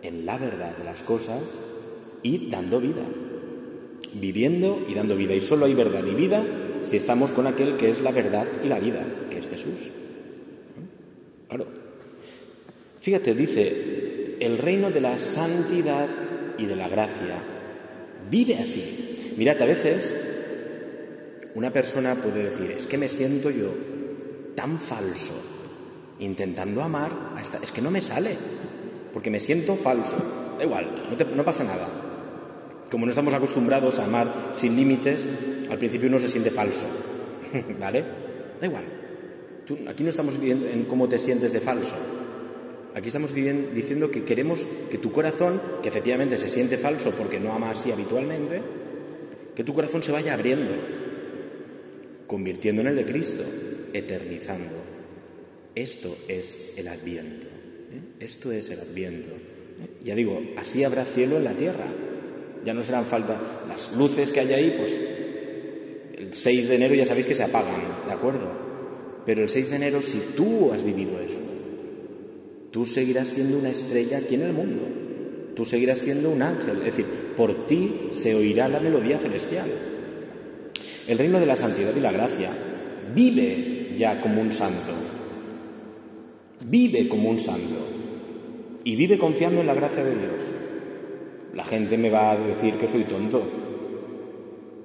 en 0.02 0.24
la 0.24 0.38
verdad 0.38 0.76
de 0.76 0.84
las 0.84 1.02
cosas 1.02 1.42
y 2.22 2.48
dando 2.48 2.78
vida, 2.78 3.02
viviendo 4.14 4.86
y 4.88 4.94
dando 4.94 5.16
vida. 5.16 5.34
Y 5.34 5.40
solo 5.40 5.66
hay 5.66 5.74
verdad 5.74 6.04
y 6.06 6.14
vida 6.14 6.46
si 6.86 6.96
estamos 6.96 7.32
con 7.32 7.48
aquel 7.48 7.76
que 7.76 7.90
es 7.90 8.00
la 8.00 8.12
verdad 8.12 8.46
y 8.64 8.68
la 8.68 8.78
vida, 8.78 9.04
que 9.28 9.38
es 9.38 9.48
Jesús. 9.48 9.90
Claro. 11.48 11.66
Fíjate, 13.06 13.36
dice, 13.36 14.34
el 14.40 14.58
reino 14.58 14.90
de 14.90 15.00
la 15.00 15.20
santidad 15.20 16.08
y 16.58 16.66
de 16.66 16.74
la 16.74 16.88
gracia 16.88 17.38
vive 18.28 18.58
así. 18.58 19.32
Mirad, 19.36 19.62
a 19.62 19.64
veces 19.64 20.12
una 21.54 21.72
persona 21.72 22.16
puede 22.16 22.42
decir, 22.42 22.72
es 22.72 22.88
que 22.88 22.98
me 22.98 23.08
siento 23.08 23.50
yo 23.50 23.70
tan 24.56 24.80
falso, 24.80 25.34
intentando 26.18 26.82
amar, 26.82 27.12
hasta, 27.36 27.58
es 27.58 27.70
que 27.70 27.80
no 27.80 27.92
me 27.92 28.00
sale, 28.00 28.34
porque 29.12 29.30
me 29.30 29.38
siento 29.38 29.76
falso. 29.76 30.16
Da 30.58 30.64
igual, 30.64 31.06
no, 31.36 31.44
pasa 31.44 31.62
nada. 31.62 31.86
Como 32.90 33.06
no 33.06 33.10
estamos 33.10 33.34
acostumbrados 33.34 34.00
a 34.00 34.06
amar 34.06 34.50
sin 34.52 34.74
límites, 34.74 35.28
al 35.70 35.78
principio 35.78 36.08
uno 36.08 36.18
se 36.18 36.28
siente 36.28 36.50
falso, 36.50 36.88
¿vale? 37.78 38.04
Da 38.60 38.66
igual. 38.66 38.84
aquí 39.88 40.02
no 40.02 40.10
estamos 40.10 40.40
viviendo 40.40 40.66
en 40.66 40.86
cómo 40.86 41.08
te 41.08 41.20
sientes 41.20 41.52
de 41.52 41.60
falso. 41.60 42.15
Aquí 42.96 43.08
estamos 43.08 43.34
viviendo, 43.34 43.72
diciendo 43.74 44.10
que 44.10 44.24
queremos 44.24 44.66
que 44.90 44.96
tu 44.96 45.12
corazón, 45.12 45.60
que 45.82 45.90
efectivamente 45.90 46.38
se 46.38 46.48
siente 46.48 46.78
falso 46.78 47.10
porque 47.10 47.38
no 47.38 47.52
ama 47.52 47.70
así 47.70 47.92
habitualmente, 47.92 48.62
que 49.54 49.64
tu 49.64 49.74
corazón 49.74 50.02
se 50.02 50.12
vaya 50.12 50.32
abriendo, 50.32 50.70
convirtiendo 52.26 52.80
en 52.80 52.88
el 52.88 52.96
de 52.96 53.04
Cristo 53.04 53.44
eternizando. 53.92 54.72
Esto 55.74 56.16
es 56.26 56.72
el 56.78 56.88
adviento. 56.88 57.46
¿eh? 57.46 58.00
Esto 58.18 58.50
es 58.50 58.70
el 58.70 58.80
adviento. 58.80 59.28
¿eh? 59.28 59.90
Ya 60.02 60.14
digo, 60.14 60.40
así 60.56 60.82
habrá 60.82 61.04
cielo 61.04 61.36
en 61.36 61.44
la 61.44 61.52
tierra. 61.52 61.92
Ya 62.64 62.72
no 62.72 62.82
serán 62.82 63.04
falta 63.04 63.38
las 63.68 63.94
luces 63.94 64.32
que 64.32 64.40
hay 64.40 64.54
ahí, 64.54 64.74
pues 64.78 64.98
el 66.16 66.32
6 66.32 66.68
de 66.70 66.74
enero 66.76 66.94
ya 66.94 67.04
sabéis 67.04 67.26
que 67.26 67.34
se 67.34 67.42
apagan, 67.42 68.06
¿de 68.06 68.12
acuerdo? 68.12 68.50
Pero 69.26 69.42
el 69.42 69.50
6 69.50 69.68
de 69.68 69.76
enero, 69.76 70.00
si 70.00 70.18
tú 70.34 70.72
has 70.72 70.82
vivido 70.82 71.20
esto, 71.20 71.55
tú 72.76 72.84
seguirás 72.84 73.28
siendo 73.28 73.56
una 73.56 73.70
estrella 73.70 74.18
aquí 74.18 74.34
en 74.34 74.42
el 74.42 74.52
mundo. 74.52 74.82
Tú 75.54 75.64
seguirás 75.64 75.98
siendo 75.98 76.28
un 76.28 76.42
ángel. 76.42 76.80
Es 76.80 76.84
decir, 76.94 77.06
por 77.34 77.66
ti 77.66 78.10
se 78.12 78.34
oirá 78.34 78.68
la 78.68 78.80
melodía 78.80 79.18
celestial. 79.18 79.66
El 81.08 81.16
reino 81.16 81.40
de 81.40 81.46
la 81.46 81.56
santidad 81.56 81.96
y 81.96 82.00
la 82.00 82.12
gracia 82.12 82.50
vive 83.14 83.94
ya 83.96 84.20
como 84.20 84.42
un 84.42 84.52
santo. 84.52 84.92
Vive 86.66 87.08
como 87.08 87.30
un 87.30 87.40
santo. 87.40 87.78
Y 88.84 88.94
vive 88.94 89.16
confiando 89.16 89.62
en 89.62 89.68
la 89.68 89.74
gracia 89.74 90.04
de 90.04 90.10
Dios. 90.10 90.44
La 91.54 91.64
gente 91.64 91.96
me 91.96 92.10
va 92.10 92.32
a 92.32 92.36
decir 92.36 92.74
que 92.74 92.88
soy 92.88 93.04
tonto. 93.04 93.42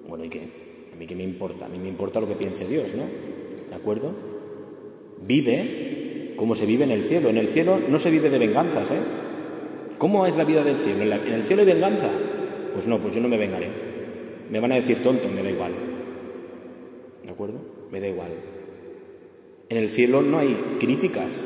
Bueno, 0.07 0.23
¿y 0.23 0.29
qué? 0.29 0.47
A 0.93 0.95
mí 0.95 1.05
qué 1.05 1.15
me 1.17 1.23
importa. 1.23 1.65
A 1.65 1.67
mí 1.67 1.77
me 1.77 1.89
importa 1.89 2.21
lo 2.21 2.27
que 2.29 2.35
piense 2.35 2.69
Dios, 2.69 2.85
¿no? 2.95 3.03
¿De 3.69 3.75
acuerdo? 3.75 4.13
Vive 5.27 5.90
como 6.41 6.55
se 6.55 6.65
vive 6.65 6.85
en 6.85 6.89
el 6.89 7.03
cielo. 7.03 7.29
En 7.29 7.37
el 7.37 7.49
cielo 7.49 7.79
no 7.87 7.99
se 7.99 8.09
vive 8.09 8.27
de 8.31 8.39
venganzas, 8.39 8.89
¿eh? 8.89 8.99
¿Cómo 9.99 10.25
es 10.25 10.35
la 10.37 10.43
vida 10.43 10.63
del 10.63 10.77
cielo? 10.77 11.03
¿En, 11.03 11.33
el 11.33 11.43
cielo 11.43 11.61
hay 11.61 11.67
venganza? 11.67 12.09
Pues 12.73 12.87
no, 12.87 12.97
pues 12.97 13.13
yo 13.13 13.21
no 13.21 13.27
me 13.27 13.37
vengaré. 13.37 13.67
Me 14.49 14.59
van 14.59 14.71
a 14.71 14.75
decir 14.75 15.03
tonto, 15.03 15.27
me 15.27 15.43
da 15.43 15.51
igual. 15.51 15.71
¿De 17.23 17.29
acuerdo? 17.29 17.59
Me 17.91 17.99
da 17.99 18.07
igual. 18.07 18.31
En 19.69 19.77
el 19.77 19.91
cielo 19.91 20.23
no 20.23 20.39
hay 20.39 20.77
críticas. 20.79 21.45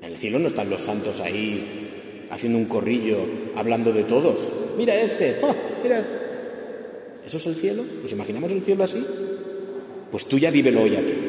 En 0.00 0.10
el 0.10 0.16
cielo 0.16 0.38
no 0.38 0.46
están 0.46 0.70
los 0.70 0.80
santos 0.80 1.20
ahí 1.20 2.26
haciendo 2.30 2.58
un 2.58 2.64
corrillo, 2.64 3.18
hablando 3.56 3.92
de 3.92 4.04
todos. 4.04 4.72
Mira 4.78 4.98
este, 4.98 5.36
¡oh! 5.42 5.54
mira 5.82 5.98
este. 5.98 6.14
¿Eso 7.26 7.36
es 7.36 7.46
el 7.46 7.56
cielo? 7.56 7.84
¿Nos 8.02 8.10
imaginamos 8.10 8.50
el 8.50 8.62
cielo 8.62 8.84
así? 8.84 9.04
Pues 10.10 10.24
tú 10.24 10.38
ya 10.38 10.50
vívelo 10.50 10.80
hoy 10.80 10.96
aquí. 10.96 11.23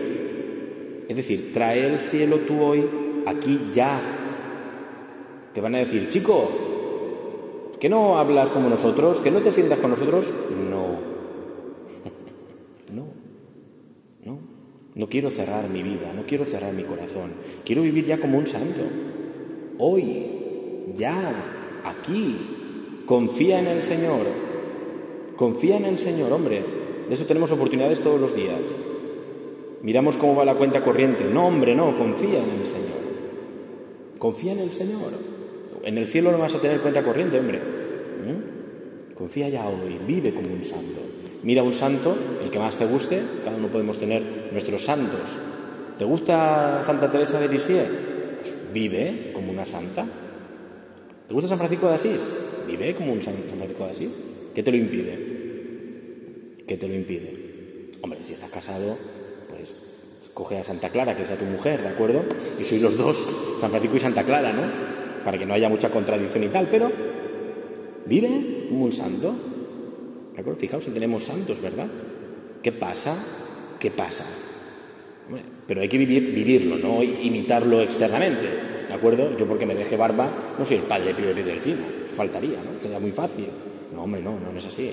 Es 1.08 1.16
decir, 1.16 1.52
trae 1.54 1.88
el 1.88 2.00
cielo 2.00 2.40
tú 2.40 2.62
hoy 2.62 2.86
aquí 3.26 3.70
ya. 3.74 4.00
Te 5.54 5.62
van 5.62 5.76
a 5.76 5.80
decir, 5.80 6.10
chico, 6.10 6.50
¿que 7.80 7.90
no 7.90 8.18
hablas 8.18 8.50
como 8.50 8.70
nosotros? 8.70 9.20
¿Que 9.22 9.32
no 9.32 9.40
te 9.40 9.52
sientas 9.52 9.80
con 9.80 9.92
nosotros? 9.92 10.26
No. 12.92 13.16
No 14.96 15.10
quiero 15.10 15.30
cerrar 15.30 15.70
mi 15.70 15.84
vida, 15.84 16.14
no 16.16 16.24
quiero 16.26 16.46
cerrar 16.46 16.72
mi 16.72 16.84
corazón. 16.84 17.34
Quiero 17.66 17.82
vivir 17.82 18.06
ya 18.06 18.18
como 18.18 18.38
un 18.38 18.48
santo. 18.48 18.82
Hoy, 19.78 20.26
ya, 20.96 21.82
aquí. 21.84 22.38
Confía 23.06 23.60
en 23.60 23.68
el 23.68 23.84
Señor. 23.84 24.26
Confía 25.36 25.76
en 25.76 25.86
el 25.86 26.00
Señor, 26.00 26.32
hombre. 26.32 26.64
De 27.10 27.14
eso 27.14 27.26
tenemos 27.26 27.52
oportunidades 27.52 28.00
todos 28.00 28.22
los 28.22 28.34
días. 28.38 28.72
Miramos 29.86 30.18
cómo 30.18 30.36
va 30.36 30.46
la 30.46 30.56
cuenta 30.56 30.84
corriente. 30.84 31.26
No, 31.26 31.46
hombre, 31.46 31.76
no, 31.76 31.96
confía 31.96 32.40
en 32.40 32.60
el 32.60 32.68
Señor. 32.68 33.06
Confía 34.18 34.54
en 34.54 34.60
el 34.60 34.72
Señor. 34.72 35.12
En 35.84 36.00
el 36.00 36.08
cielo 36.08 36.32
no 36.32 36.40
vas 36.40 36.56
a 36.56 36.60
tener 36.60 36.80
cuenta 36.82 37.04
corriente, 37.04 37.38
hombre. 37.38 37.60
¿Mm? 37.60 39.14
Confía 39.14 39.48
ya 39.48 39.70
hoy, 39.70 40.00
vive 40.08 40.34
como 40.34 40.52
un 40.52 40.64
santo. 40.66 41.02
Mira 41.44 41.62
un 41.62 41.76
santo, 41.76 42.18
el 42.44 42.50
que 42.50 42.58
más 42.58 42.78
te 42.78 42.88
guste, 42.88 43.22
cada 43.44 43.58
uno 43.58 43.68
podemos 43.68 44.00
tener 44.00 44.24
nuestros 44.52 44.84
santos. 44.84 45.22
¿Te 46.00 46.04
gusta 46.04 46.82
Santa 46.82 47.12
Teresa 47.12 47.40
de 47.40 47.48
Lisieux? 47.48 47.88
vive 48.74 49.32
como 49.34 49.52
una 49.52 49.68
santa. 49.68 50.04
¿Te 51.28 51.34
gusta 51.34 51.48
San 51.48 51.60
Francisco 51.60 51.88
de 51.90 51.96
Asís? 51.96 52.28
Vive 52.68 52.96
como 52.96 53.14
un 53.14 53.22
San 53.22 53.36
Francisco 53.36 53.86
de 53.86 53.92
Asís. 53.92 54.20
¿Qué 54.56 54.64
te 54.64 54.72
lo 54.72 54.78
impide? 54.78 56.64
¿Qué 56.68 56.76
te 56.76 56.88
lo 56.88 56.96
impide? 56.96 57.92
Hombre, 58.02 58.20
si 58.24 58.34
estás 58.34 58.50
casado, 58.50 58.98
pues 59.50 59.74
coge 60.34 60.58
a 60.58 60.64
Santa 60.64 60.90
Clara, 60.90 61.16
que 61.16 61.26
sea 61.26 61.38
tu 61.38 61.46
mujer, 61.46 61.82
¿de 61.82 61.90
acuerdo? 61.90 62.24
Y 62.60 62.66
sois 62.66 62.82
los 62.82 62.98
dos, 62.98 63.18
San 63.60 63.70
Francisco 63.70 63.98
y 63.98 64.00
Santa 64.02 64.24
Clara, 64.24 64.52
¿no? 64.52 65.24
Para 65.24 65.38
que 65.38 65.46
no 65.46 65.54
haya 65.54 65.70
mucha 65.70 65.90
contradicción 65.90 66.44
y 66.44 66.50
tal, 66.50 66.68
pero 66.70 66.92
vive 68.06 68.68
un 68.70 68.92
santo. 68.92 69.34
¿De 70.34 70.42
acuerdo? 70.42 70.60
Fijaos 70.60 70.84
si 70.84 70.92
tenemos 70.92 71.24
santos, 71.24 71.62
¿verdad? 71.62 71.88
¿Qué 72.62 72.72
pasa? 72.72 73.16
¿Qué 73.80 73.92
pasa? 73.92 74.26
pero 75.68 75.82
hay 75.82 75.90
que 75.90 75.98
vivir, 75.98 76.32
vivirlo, 76.32 76.78
no 76.78 77.02
imitarlo 77.02 77.82
externamente. 77.82 78.48
¿De 78.88 78.94
acuerdo? 78.94 79.36
Yo 79.38 79.48
porque 79.48 79.66
me 79.66 79.74
deje 79.74 79.98
barba 79.98 80.56
no 80.58 80.66
soy 80.66 80.78
el 80.78 80.84
padre 80.84 81.14
Pío 81.14 81.34
de 81.34 81.44
del 81.44 81.60
China. 81.60 81.82
Faltaría, 82.16 82.58
¿no? 82.58 82.80
Sería 82.82 83.00
muy 83.00 83.12
fácil. 83.12 83.48
No, 83.94 84.04
hombre, 84.04 84.22
no, 84.22 84.40
no 84.40 84.58
es 84.58 84.66
así. 84.66 84.92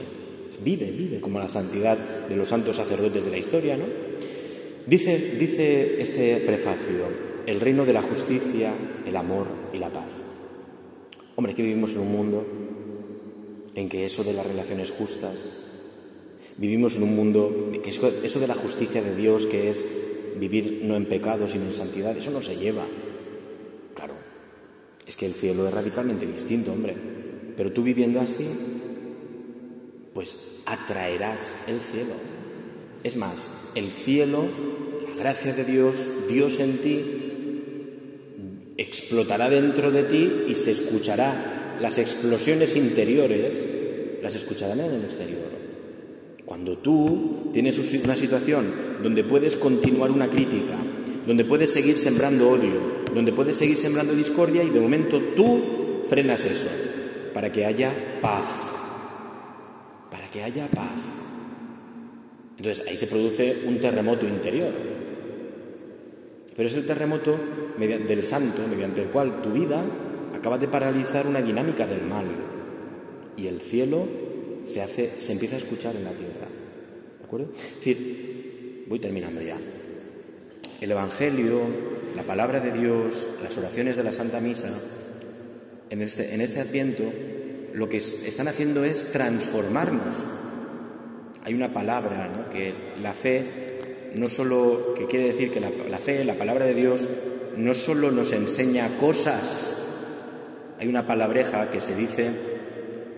Vive, 0.65 0.87
vive 0.87 1.21
como 1.21 1.39
la 1.39 1.49
santidad 1.49 1.97
de 2.29 2.37
los 2.37 2.49
santos 2.49 2.77
sacerdotes 2.77 3.25
de 3.25 3.31
la 3.31 3.39
historia, 3.39 3.77
¿no? 3.77 3.85
Dice, 4.87 5.37
dice 5.39 6.03
este 6.03 6.37
prefacio, 6.39 7.07
el 7.47 7.61
reino 7.61 7.85
de 7.85 7.93
la 7.93 8.03
justicia, 8.03 8.73
el 9.07 9.17
amor 9.17 9.47
y 9.73 9.79
la 9.79 9.91
paz. 9.91 10.11
Hombre, 11.37 11.55
que 11.55 11.63
vivimos 11.63 11.93
en 11.93 12.01
un 12.01 12.13
mundo 12.13 12.47
en 13.75 13.89
que 13.89 14.05
eso 14.05 14.25
de 14.25 14.33
las 14.33 14.47
relaciones 14.47 14.91
justas, 14.91 15.49
vivimos 16.57 16.97
en 16.97 17.05
un 17.05 17.17
mundo, 17.17 17.71
que 17.83 17.91
eso, 17.91 18.13
eso 18.23 18.41
de 18.41 18.47
la 18.47 18.55
justicia 18.55 19.03
de 19.03 19.15
Dios, 19.17 19.47
que 19.47 19.71
es 19.71 19.87
vivir 20.39 20.83
no 20.85 20.97
en 20.97 21.07
pecado, 21.07 21.49
sino 21.49 21.65
en 21.65 21.75
santidad, 21.75 22.17
eso 22.17 22.31
no 22.31 22.43
se 22.43 22.57
lleva. 22.57 22.85
Claro, 23.95 24.15
es 25.07 25.17
que 25.17 25.27
el 25.27 25.35
cielo 25.35 25.67
es 25.67 25.75
radicalmente 25.75 26.27
distinto, 26.27 26.73
hombre. 26.73 26.95
Pero 27.57 27.73
tú 27.73 27.83
viviendo 27.83 28.21
así, 28.21 28.49
pues 30.13 30.63
atraerás 30.67 31.65
el 31.69 31.79
cielo. 31.81 32.15
Es 33.05 33.17
más, 33.17 33.71
el 33.75 33.91
cielo, 33.91 34.47
la 35.09 35.21
gracia 35.21 35.53
de 35.53 35.65
Dios, 35.65 36.09
Dios 36.29 36.61
en 36.61 36.79
ti, 36.79 37.01
explotará 38.77 39.51
dentro 39.51 39.91
de 39.91 40.05
ti 40.05 40.45
y 40.49 40.55
se 40.55 40.73
escuchará. 40.73 41.79
Las 41.81 41.99
explosiones 41.99 42.77
interiores 42.77 43.65
las 44.23 44.35
escucharán 44.35 44.81
en 44.81 44.95
el 44.95 45.05
exterior. 45.05 45.51
Cuando 46.45 46.79
tú 46.79 47.51
tienes 47.53 47.79
una 48.05 48.17
situación 48.17 48.67
donde 49.03 49.25
puedes 49.25 49.57
continuar 49.57 50.11
una 50.11 50.29
crítica, 50.29 50.77
donde 51.27 51.45
puedes 51.45 51.73
seguir 51.73 51.99
sembrando 51.99 52.51
odio, 52.51 53.03
donde 53.15 53.33
puedes 53.33 53.57
seguir 53.57 53.77
sembrando 53.77 54.15
discordia 54.15 54.63
y 54.63 54.71
de 54.71 54.81
momento 54.81 55.21
tú 55.37 56.05
frenas 56.09 56.45
eso 56.45 56.69
para 57.33 57.51
que 57.51 57.65
haya 57.65 57.93
paz, 58.21 58.47
para 60.11 60.29
que 60.31 60.43
haya 60.43 60.69
paz. 60.69 60.99
Entonces 62.59 62.87
ahí 62.87 62.97
se 62.97 63.07
produce 63.07 63.63
un 63.67 63.81
terremoto 63.81 64.27
interior. 64.27 64.73
Pero 66.55 66.69
es 66.69 66.75
el 66.75 66.87
terremoto 66.87 67.37
del 67.79 68.27
santo 68.27 68.63
mediante 68.69 69.03
el 69.03 69.09
cual 69.09 69.43
tu 69.43 69.53
vida 69.53 69.83
acaba 70.35 70.59
de 70.59 70.69
paralizar 70.69 71.27
una 71.27 71.41
dinámica 71.41 71.87
del 71.87 72.03
mal 72.03 72.27
y 73.37 73.47
el 73.47 73.61
cielo 73.61 74.07
se, 74.65 74.83
hace, 74.83 75.19
se 75.19 75.33
empieza 75.33 75.57
a 75.57 75.59
escuchar 75.59 75.97
en 75.97 76.05
la 76.05 76.11
tierra. 76.11 76.47
¿De 77.19 77.25
acuerdo? 77.25 77.49
Es 77.57 77.77
decir, 77.77 78.85
voy 78.89 78.99
terminando 78.99 79.41
ya. 79.41 79.57
El 80.81 80.91
Evangelio, 80.91 81.61
la 82.17 82.23
palabra 82.23 82.61
de 82.61 82.73
Dios, 82.73 83.29
las 83.43 83.57
oraciones 83.57 83.97
de 83.97 84.05
la 84.05 84.13
Santa 84.13 84.41
Misa, 84.41 84.71
en 85.91 86.03
este, 86.03 86.35
en 86.35 86.41
este 86.41 86.61
adviento, 86.61 87.05
lo 87.75 87.89
que 87.89 87.99
están 87.99 88.49
haciendo 88.49 88.85
es 88.85 89.13
transformarnos. 89.13 90.17
Hay 91.45 91.55
una 91.55 91.73
palabra, 91.73 92.29
¿no? 92.29 92.51
que 92.51 92.73
la 93.03 93.13
fe, 93.13 94.13
no 94.15 94.29
solo, 94.29 94.95
que 94.97 95.07
quiere 95.07 95.29
decir 95.29 95.51
que 95.51 95.61
la, 95.61 95.71
la 95.89 95.99
fe, 95.99 96.25
la 96.25 96.35
palabra 96.35 96.67
de 96.67 96.75
Dios, 96.75 97.09
no 97.57 97.75
solo 97.75 98.11
nos 98.11 98.33
enseña 98.33 98.89
cosas, 99.01 99.79
hay 100.79 100.89
una 100.89 101.07
palabreja 101.07 101.71
que 101.71 101.81
se 101.81 101.95
dice 101.95 102.31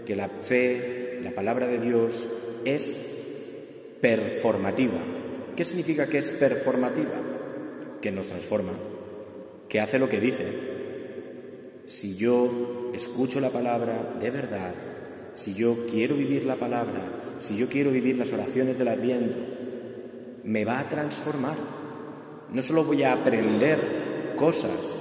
que 0.06 0.16
la 0.16 0.28
fe 0.28 1.04
la 1.24 1.30
palabra 1.30 1.66
de 1.66 1.78
Dios 1.78 2.28
es 2.66 3.96
performativa. 4.00 5.00
¿Qué 5.56 5.64
significa 5.64 6.06
que 6.06 6.18
es 6.18 6.32
performativa? 6.32 7.14
Que 8.02 8.12
nos 8.12 8.28
transforma, 8.28 8.72
que 9.68 9.80
hace 9.80 9.98
lo 9.98 10.10
que 10.10 10.20
dice. 10.20 10.44
Si 11.86 12.16
yo 12.16 12.92
escucho 12.94 13.40
la 13.40 13.48
palabra 13.48 14.16
de 14.20 14.30
verdad, 14.30 14.74
si 15.32 15.54
yo 15.54 15.86
quiero 15.90 16.14
vivir 16.14 16.44
la 16.44 16.56
palabra, 16.56 17.02
si 17.44 17.58
yo 17.58 17.68
quiero 17.68 17.90
vivir 17.90 18.16
las 18.16 18.32
oraciones 18.32 18.78
del 18.78 18.88
Adviento, 18.88 19.36
me 20.44 20.64
va 20.64 20.80
a 20.80 20.88
transformar. 20.88 21.56
No 22.50 22.62
solo 22.62 22.84
voy 22.84 23.02
a 23.02 23.12
aprender 23.12 24.34
cosas, 24.36 25.00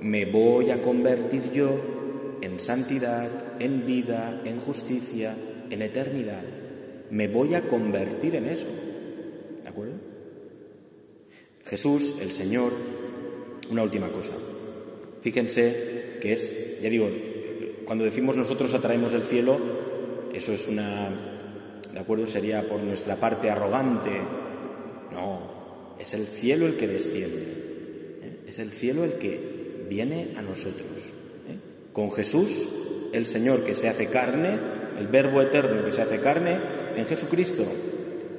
me 0.00 0.26
voy 0.26 0.70
a 0.70 0.80
convertir 0.80 1.50
yo 1.52 2.38
en 2.40 2.60
santidad, 2.60 3.28
en 3.58 3.84
vida, 3.84 4.42
en 4.44 4.60
justicia, 4.60 5.34
en 5.68 5.82
eternidad. 5.82 6.44
Me 7.10 7.26
voy 7.26 7.54
a 7.54 7.62
convertir 7.62 8.36
en 8.36 8.46
eso. 8.46 8.68
¿De 9.62 9.68
acuerdo? 9.68 9.94
Jesús, 11.64 12.20
el 12.22 12.30
Señor, 12.30 12.70
una 13.70 13.82
última 13.82 14.08
cosa. 14.08 14.34
Fíjense 15.20 16.18
que 16.22 16.32
es, 16.32 16.80
ya 16.80 16.88
digo, 16.88 17.08
cuando 17.84 18.04
decimos 18.04 18.36
nosotros 18.36 18.72
atraemos 18.74 19.14
el 19.14 19.22
cielo, 19.22 19.58
eso 20.32 20.52
es 20.52 20.68
una, 20.68 21.35
¿de 21.96 22.02
acuerdo? 22.02 22.26
Sería 22.26 22.60
por 22.60 22.82
nuestra 22.82 23.16
parte 23.16 23.48
arrogante. 23.48 24.10
No, 25.12 25.94
es 25.98 26.12
el 26.12 26.26
cielo 26.26 26.66
el 26.66 26.76
que 26.76 26.86
desciende. 26.86 27.42
¿eh? 28.20 28.40
Es 28.46 28.58
el 28.58 28.70
cielo 28.70 29.02
el 29.02 29.14
que 29.14 29.86
viene 29.88 30.34
a 30.36 30.42
nosotros. 30.42 31.14
Con 31.94 32.12
Jesús, 32.12 33.08
el 33.14 33.24
Señor 33.24 33.64
que 33.64 33.74
se 33.74 33.88
hace 33.88 34.08
carne, 34.08 34.58
el 34.98 35.06
Verbo 35.06 35.40
eterno 35.40 35.86
que 35.86 35.92
se 35.92 36.02
hace 36.02 36.20
carne, 36.20 36.58
en 36.98 37.06
Jesucristo 37.06 37.64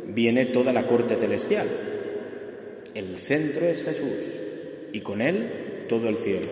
viene 0.05 0.45
toda 0.45 0.71
la 0.71 0.85
corte 0.85 1.15
celestial. 1.15 1.65
El 2.93 3.17
centro 3.17 3.65
es 3.65 3.81
Jesús 3.81 4.91
y 4.93 5.01
con 5.01 5.19
Él 5.19 5.85
todo 5.89 6.09
el 6.09 6.17
cielo. 6.17 6.49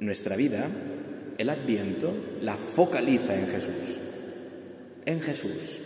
Nuestra 0.00 0.36
vida, 0.36 0.68
el 1.36 1.50
adviento, 1.50 2.14
la 2.40 2.56
focaliza 2.56 3.38
en 3.38 3.48
Jesús. 3.48 4.03
En 5.06 5.20
Jesús. 5.20 5.80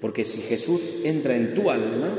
Porque 0.00 0.24
si 0.24 0.40
Jesús 0.40 1.04
entra 1.04 1.36
en 1.36 1.54
tu 1.54 1.70
alma 1.70 2.18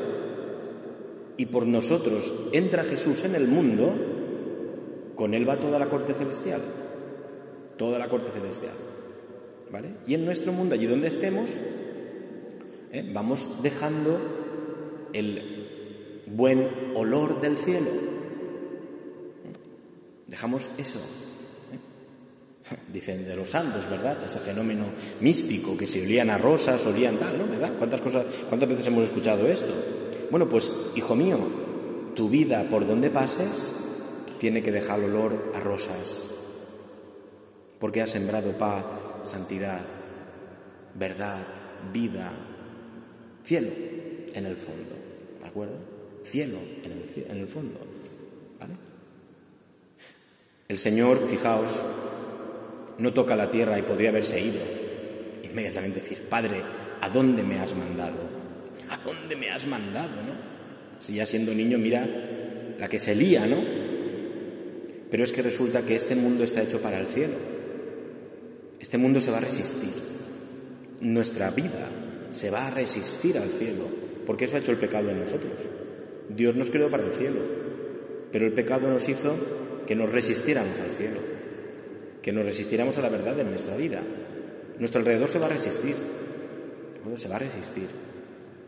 y 1.37 1.47
por 1.47 1.65
nosotros 1.65 2.49
entra 2.51 2.83
Jesús 2.83 3.25
en 3.25 3.35
el 3.35 3.47
mundo, 3.47 3.93
con 5.15 5.33
Él 5.33 5.47
va 5.47 5.59
toda 5.59 5.79
la 5.79 5.89
corte 5.89 6.13
celestial. 6.13 6.61
Toda 7.77 7.97
la 7.97 8.07
corte 8.07 8.31
celestial. 8.31 8.73
¿Vale? 9.71 9.89
Y 10.05 10.13
en 10.13 10.25
nuestro 10.25 10.51
mundo, 10.51 10.75
allí 10.75 10.85
donde 10.85 11.07
estemos, 11.07 11.49
¿eh? 12.91 13.09
vamos 13.13 13.63
dejando 13.63 14.19
el 15.13 16.23
buen 16.27 16.67
olor 16.95 17.41
del 17.41 17.57
cielo. 17.57 17.89
Dejamos 20.27 20.69
eso. 20.77 20.99
Dicen 22.93 23.27
de 23.27 23.35
los 23.35 23.49
santos, 23.49 23.89
¿verdad? 23.89 24.17
Ese 24.23 24.39
fenómeno 24.39 24.85
místico 25.19 25.77
que 25.77 25.87
se 25.87 26.01
olían 26.01 26.29
a 26.29 26.37
rosas, 26.37 26.85
olían 26.85 27.17
tal, 27.17 27.37
¿no? 27.37 27.47
¿Verdad? 27.47 27.73
¿Cuántas, 27.77 28.01
cosas, 28.01 28.25
¿Cuántas 28.49 28.69
veces 28.69 28.87
hemos 28.87 29.03
escuchado 29.03 29.47
esto? 29.47 29.73
Bueno, 30.29 30.47
pues, 30.47 30.91
hijo 30.95 31.15
mío, 31.15 31.37
tu 32.15 32.29
vida 32.29 32.67
por 32.69 32.87
donde 32.87 33.09
pases 33.09 33.73
tiene 34.39 34.63
que 34.63 34.71
dejar 34.71 34.99
olor 34.99 35.53
a 35.55 35.59
rosas, 35.59 36.29
porque 37.79 38.01
ha 38.01 38.07
sembrado 38.07 38.51
paz, 38.53 38.85
santidad, 39.23 39.81
verdad, 40.95 41.45
vida, 41.93 42.31
cielo 43.43 43.69
en 44.33 44.45
el 44.45 44.55
fondo, 44.55 44.95
¿de 45.41 45.47
acuerdo? 45.47 45.75
Cielo 46.23 46.57
en 46.83 46.91
el, 46.91 47.25
en 47.29 47.37
el 47.37 47.47
fondo, 47.47 47.79
¿vale? 48.59 48.73
El 50.67 50.77
Señor, 50.77 51.27
fijaos, 51.27 51.81
no 53.01 53.13
toca 53.13 53.35
la 53.35 53.49
tierra 53.49 53.77
y 53.79 53.81
podría 53.81 54.09
haberse 54.09 54.39
ido. 54.39 54.59
Inmediatamente 55.43 55.99
decir, 55.99 56.19
Padre, 56.29 56.61
¿a 57.01 57.09
dónde 57.09 57.43
me 57.43 57.59
has 57.59 57.75
mandado? 57.75 58.19
¿A 58.89 58.97
dónde 58.97 59.35
me 59.35 59.49
has 59.49 59.65
mandado, 59.65 60.15
no? 60.21 60.51
Si 60.99 61.15
ya 61.15 61.25
siendo 61.25 61.53
niño, 61.53 61.77
mira 61.77 62.07
la 62.79 62.87
que 62.87 62.99
se 62.99 63.15
lía, 63.15 63.47
¿no? 63.47 63.57
Pero 65.09 65.23
es 65.23 65.31
que 65.31 65.41
resulta 65.41 65.81
que 65.81 65.95
este 65.95 66.15
mundo 66.15 66.43
está 66.43 66.61
hecho 66.61 66.79
para 66.79 66.99
el 66.99 67.07
cielo. 67.07 67.33
Este 68.79 68.97
mundo 68.97 69.19
se 69.19 69.31
va 69.31 69.37
a 69.37 69.41
resistir. 69.41 69.93
Nuestra 71.01 71.49
vida 71.49 71.89
se 72.29 72.49
va 72.49 72.67
a 72.67 72.69
resistir 72.69 73.37
al 73.37 73.49
cielo, 73.49 73.85
porque 74.25 74.45
eso 74.45 74.55
ha 74.55 74.59
hecho 74.59 74.71
el 74.71 74.77
pecado 74.77 75.09
en 75.09 75.19
nosotros. 75.19 75.53
Dios 76.29 76.55
nos 76.55 76.69
creó 76.69 76.89
para 76.89 77.03
el 77.03 77.13
cielo. 77.13 77.41
Pero 78.31 78.45
el 78.45 78.53
pecado 78.53 78.87
nos 78.89 79.09
hizo 79.09 79.35
que 79.85 79.95
nos 79.95 80.11
resistiéramos 80.11 80.79
al 80.79 80.95
cielo, 80.95 81.19
que 82.21 82.31
nos 82.31 82.45
resistiéramos 82.45 82.97
a 82.97 83.01
la 83.01 83.09
verdad 83.09 83.35
de 83.35 83.43
nuestra 83.43 83.75
vida. 83.75 84.01
Nuestro 84.79 84.99
alrededor 84.99 85.29
se 85.29 85.39
va 85.39 85.47
a 85.47 85.49
resistir, 85.49 85.95
se 87.15 87.27
va 87.27 87.35
a 87.35 87.39
resistir. 87.39 87.87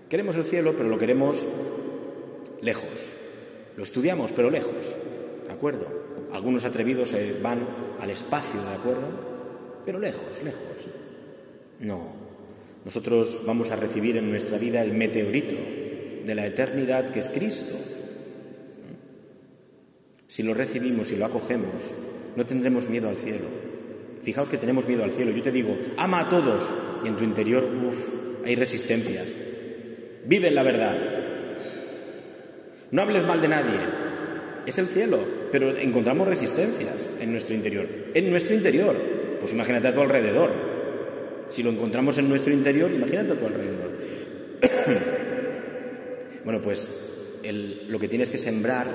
Queremos 0.09 0.35
el 0.35 0.43
cielo, 0.45 0.75
pero 0.75 0.89
lo 0.89 0.97
queremos 0.97 1.45
lejos. 2.61 3.13
Lo 3.77 3.83
estudiamos, 3.83 4.31
pero 4.31 4.49
lejos, 4.49 4.95
¿de 5.47 5.53
acuerdo? 5.53 5.87
Algunos 6.33 6.65
atrevidos 6.65 7.15
van 7.41 7.59
al 7.99 8.09
espacio, 8.09 8.61
¿de 8.61 8.75
acuerdo? 8.75 9.07
Pero 9.85 9.99
lejos, 9.99 10.43
lejos. 10.43 10.87
No. 11.79 12.13
Nosotros 12.85 13.41
vamos 13.45 13.71
a 13.71 13.75
recibir 13.75 14.17
en 14.17 14.29
nuestra 14.29 14.57
vida 14.57 14.81
el 14.81 14.93
meteorito 14.93 15.55
de 16.25 16.35
la 16.35 16.45
eternidad 16.45 17.11
que 17.11 17.19
es 17.19 17.29
Cristo. 17.29 17.75
Si 20.27 20.43
lo 20.43 20.53
recibimos 20.53 21.11
y 21.11 21.17
lo 21.17 21.25
acogemos, 21.25 21.91
no 22.35 22.45
tendremos 22.45 22.89
miedo 22.89 23.09
al 23.09 23.17
cielo. 23.17 23.45
Fijaos 24.23 24.49
que 24.49 24.57
tenemos 24.57 24.87
miedo 24.87 25.03
al 25.03 25.11
cielo. 25.11 25.31
Yo 25.31 25.43
te 25.43 25.51
digo, 25.51 25.77
ama 25.97 26.21
a 26.21 26.29
todos. 26.29 26.71
Y 27.03 27.07
en 27.07 27.15
tu 27.15 27.23
interior, 27.23 27.63
uff, 27.63 28.45
hay 28.45 28.55
resistencias. 28.55 29.37
Vive 30.25 30.47
en 30.47 30.55
la 30.55 30.63
verdad. 30.63 30.97
No 32.91 33.01
hables 33.01 33.25
mal 33.25 33.41
de 33.41 33.47
nadie. 33.47 33.79
Es 34.65 34.77
el 34.77 34.85
cielo, 34.85 35.19
pero 35.51 35.75
encontramos 35.75 36.27
resistencias 36.27 37.09
en 37.19 37.31
nuestro 37.31 37.53
interior. 37.53 37.85
En 38.13 38.29
nuestro 38.29 38.55
interior. 38.55 38.95
Pues 39.39 39.51
imagínate 39.51 39.89
a 39.89 39.93
tu 39.93 40.01
alrededor. 40.01 40.51
Si 41.49 41.61
lo 41.61 41.69
encontramos 41.69 42.17
en 42.17 42.29
nuestro 42.29 42.53
interior, 42.53 42.89
imagínate 42.91 43.33
a 43.33 43.39
tu 43.39 43.45
alrededor. 43.45 43.91
bueno, 46.45 46.61
pues 46.61 47.41
lo 47.87 47.99
que 47.99 48.07
tienes 48.07 48.29
que 48.29 48.37
sembrar 48.37 48.87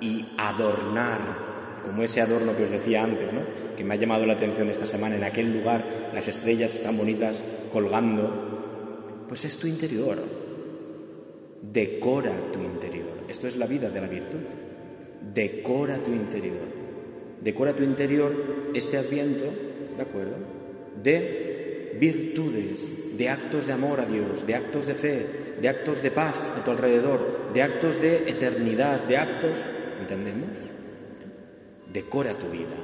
y 0.00 0.26
adornar 0.36 1.49
como 1.82 2.02
ese 2.02 2.20
adorno 2.20 2.56
que 2.56 2.64
os 2.64 2.70
decía 2.70 3.02
antes, 3.02 3.32
¿no? 3.32 3.40
que 3.76 3.84
me 3.84 3.94
ha 3.94 3.96
llamado 3.96 4.26
la 4.26 4.34
atención 4.34 4.68
esta 4.68 4.86
semana, 4.86 5.16
en 5.16 5.24
aquel 5.24 5.52
lugar, 5.52 5.84
las 6.14 6.28
estrellas 6.28 6.80
tan 6.82 6.96
bonitas 6.96 7.42
colgando, 7.72 9.24
pues 9.28 9.44
es 9.44 9.56
tu 9.56 9.66
interior. 9.66 10.18
Decora 11.62 12.32
tu 12.52 12.60
interior. 12.60 13.24
Esto 13.28 13.46
es 13.46 13.56
la 13.56 13.66
vida 13.66 13.90
de 13.90 14.00
la 14.00 14.08
virtud. 14.08 14.40
Decora 15.32 15.96
tu 15.98 16.12
interior. 16.12 16.80
Decora 17.40 17.74
tu 17.74 17.82
interior 17.82 18.34
este 18.74 18.98
adviento, 18.98 19.44
¿de 19.96 20.02
acuerdo? 20.02 20.36
De 21.02 21.96
virtudes, 21.98 23.16
de 23.16 23.28
actos 23.28 23.66
de 23.66 23.72
amor 23.72 24.00
a 24.00 24.06
Dios, 24.06 24.46
de 24.46 24.54
actos 24.54 24.86
de 24.86 24.94
fe, 24.94 25.26
de 25.60 25.68
actos 25.68 26.02
de 26.02 26.10
paz 26.10 26.36
a 26.58 26.64
tu 26.64 26.70
alrededor, 26.70 27.52
de 27.52 27.62
actos 27.62 28.00
de 28.00 28.28
eternidad, 28.28 29.04
de 29.04 29.16
actos, 29.16 29.58
¿entendemos? 30.00 30.48
Decora 31.92 32.34
tu 32.34 32.48
vida. 32.50 32.76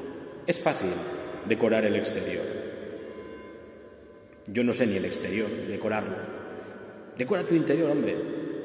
Es 0.46 0.58
fácil 0.60 0.90
decorar 1.48 1.84
el 1.84 1.96
exterior. 1.96 2.44
Yo 4.48 4.64
no 4.64 4.72
sé 4.72 4.86
ni 4.86 4.96
el 4.96 5.04
exterior, 5.04 5.48
decorarlo. 5.68 6.16
Decora 7.16 7.42
tu 7.42 7.54
interior, 7.54 7.90
hombre. 7.90 8.16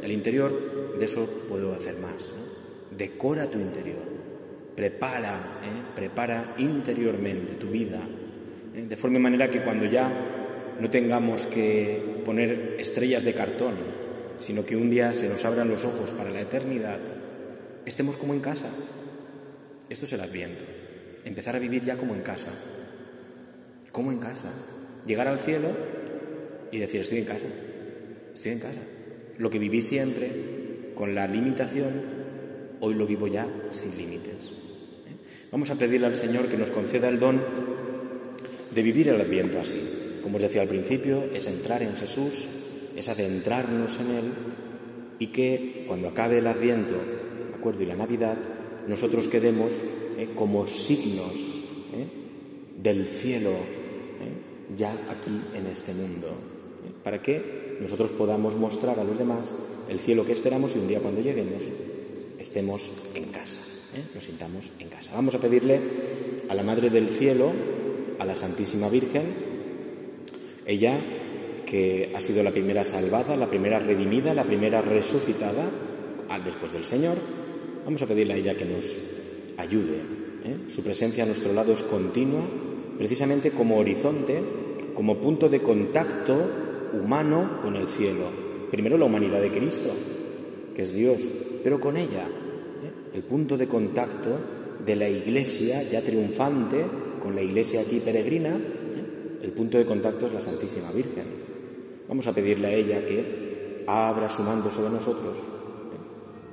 El 0.01 0.11
interior, 0.11 0.97
de 0.97 1.05
eso 1.05 1.27
puedo 1.47 1.73
hacer 1.73 1.97
más. 1.97 2.33
Decora 2.95 3.47
tu 3.47 3.59
interior. 3.59 4.01
Prepara, 4.75 5.59
¿eh? 5.63 5.93
prepara 5.95 6.55
interiormente 6.57 7.53
tu 7.53 7.67
vida. 7.67 7.99
¿eh? 8.75 8.85
De 8.87 8.97
forma 8.97 9.19
manera 9.19 9.49
que 9.49 9.61
cuando 9.61 9.85
ya 9.85 10.11
no 10.79 10.89
tengamos 10.89 11.45
que 11.45 12.21
poner 12.25 12.77
estrellas 12.79 13.23
de 13.23 13.33
cartón, 13.33 13.75
sino 14.39 14.65
que 14.65 14.75
un 14.75 14.89
día 14.89 15.13
se 15.13 15.29
nos 15.29 15.45
abran 15.45 15.69
los 15.69 15.85
ojos 15.85 16.11
para 16.11 16.31
la 16.31 16.41
eternidad, 16.41 16.99
estemos 17.85 18.15
como 18.15 18.33
en 18.33 18.39
casa, 18.39 18.67
esto 19.91 20.05
es 20.05 20.13
el 20.13 20.21
adviento. 20.21 20.63
Empezar 21.25 21.55
a 21.55 21.59
vivir 21.59 21.83
ya 21.83 21.97
como 21.97 22.15
en 22.15 22.21
casa. 22.21 22.49
Como 23.91 24.11
en 24.11 24.19
casa. 24.19 24.49
Llegar 25.05 25.27
al 25.27 25.39
cielo 25.39 25.67
y 26.71 26.79
decir, 26.79 27.01
estoy 27.01 27.19
en 27.19 27.25
casa. 27.25 27.47
Estoy 28.33 28.53
en 28.53 28.59
casa. 28.59 28.79
Lo 29.37 29.49
que 29.49 29.59
viví 29.59 29.81
siempre 29.81 30.93
con 30.95 31.13
la 31.13 31.27
limitación, 31.27 31.89
hoy 32.79 32.95
lo 32.95 33.05
vivo 33.05 33.27
ya 33.27 33.47
sin 33.71 33.97
límites. 33.97 34.51
¿Eh? 35.07 35.15
Vamos 35.51 35.69
a 35.71 35.75
pedirle 35.75 36.07
al 36.07 36.15
Señor 36.15 36.47
que 36.47 36.57
nos 36.57 36.69
conceda 36.69 37.09
el 37.09 37.19
don 37.19 37.41
de 38.73 38.83
vivir 38.83 39.09
el 39.09 39.19
adviento 39.19 39.59
así. 39.59 40.19
Como 40.23 40.37
os 40.37 40.41
decía 40.41 40.61
al 40.61 40.69
principio, 40.69 41.25
es 41.33 41.47
entrar 41.47 41.83
en 41.83 41.95
Jesús, 41.97 42.47
es 42.95 43.09
adentrarnos 43.09 43.99
en 43.99 44.15
Él 44.15 44.31
y 45.19 45.27
que 45.27 45.83
cuando 45.87 46.07
acabe 46.07 46.37
el 46.37 46.47
adviento, 46.47 46.93
¿de 46.93 47.55
acuerdo? 47.57 47.83
Y 47.83 47.87
la 47.87 47.95
Navidad, 47.95 48.37
nosotros 48.87 49.27
quedemos 49.27 49.71
eh, 50.17 50.29
como 50.35 50.67
signos 50.67 51.33
eh, 51.93 52.07
del 52.81 53.05
cielo 53.05 53.49
eh, 53.49 54.75
ya 54.75 54.91
aquí 55.09 55.41
en 55.55 55.67
este 55.67 55.93
mundo, 55.93 56.27
para 57.03 57.21
que 57.21 57.77
nosotros 57.79 58.11
podamos 58.11 58.55
mostrar 58.55 58.99
a 58.99 59.03
los 59.03 59.17
demás 59.17 59.53
el 59.89 59.99
cielo 59.99 60.25
que 60.25 60.31
esperamos 60.31 60.75
y 60.75 60.79
un 60.79 60.87
día 60.87 60.99
cuando 60.99 61.21
lleguemos 61.21 61.63
estemos 62.39 62.89
en 63.15 63.25
casa, 63.25 63.59
nos 64.15 64.23
sintamos 64.23 64.71
en 64.79 64.89
casa. 64.89 65.11
Vamos 65.13 65.35
a 65.35 65.39
pedirle 65.39 65.79
a 66.49 66.55
la 66.55 66.63
Madre 66.63 66.89
del 66.89 67.09
Cielo, 67.09 67.51
a 68.17 68.25
la 68.25 68.35
Santísima 68.35 68.89
Virgen, 68.89 69.23
ella 70.65 70.99
que 71.65 72.11
ha 72.15 72.21
sido 72.21 72.41
la 72.41 72.51
primera 72.51 72.83
salvada, 72.83 73.35
la 73.35 73.47
primera 73.47 73.79
redimida, 73.79 74.33
la 74.33 74.43
primera 74.43 74.81
resucitada 74.81 75.69
después 76.43 76.73
del 76.73 76.85
Señor, 76.85 77.17
Vamos 77.83 78.01
a 78.03 78.05
pedirle 78.05 78.33
a 78.33 78.37
ella 78.37 78.55
que 78.55 78.65
nos 78.65 78.85
ayude. 79.57 79.97
¿eh? 80.43 80.57
Su 80.67 80.83
presencia 80.83 81.23
a 81.23 81.27
nuestro 81.27 81.51
lado 81.53 81.73
es 81.73 81.81
continua, 81.81 82.41
precisamente 82.97 83.51
como 83.51 83.77
horizonte, 83.77 84.39
como 84.93 85.17
punto 85.17 85.49
de 85.49 85.61
contacto 85.61 86.89
humano 86.93 87.59
con 87.61 87.75
el 87.75 87.87
cielo. 87.87 88.25
Primero 88.69 88.97
la 88.97 89.05
humanidad 89.05 89.41
de 89.41 89.51
Cristo, 89.51 89.89
que 90.75 90.83
es 90.83 90.93
Dios, 90.93 91.21
pero 91.63 91.79
con 91.79 91.97
ella, 91.97 92.23
¿eh? 92.23 93.15
el 93.15 93.23
punto 93.23 93.57
de 93.57 93.67
contacto 93.67 94.37
de 94.85 94.95
la 94.95 95.09
iglesia 95.09 95.81
ya 95.83 96.01
triunfante, 96.01 96.85
con 97.21 97.35
la 97.35 97.41
iglesia 97.41 97.81
aquí 97.81 97.99
peregrina, 97.99 98.49
¿eh? 98.49 99.39
el 99.41 99.51
punto 99.51 99.79
de 99.79 99.85
contacto 99.85 100.27
es 100.27 100.33
la 100.33 100.39
Santísima 100.39 100.91
Virgen. 100.91 101.25
Vamos 102.07 102.27
a 102.27 102.33
pedirle 102.33 102.67
a 102.67 102.73
ella 102.73 103.05
que 103.05 103.83
abra 103.87 104.29
su 104.29 104.43
mando 104.43 104.69
sobre 104.69 104.91
nosotros 104.91 105.50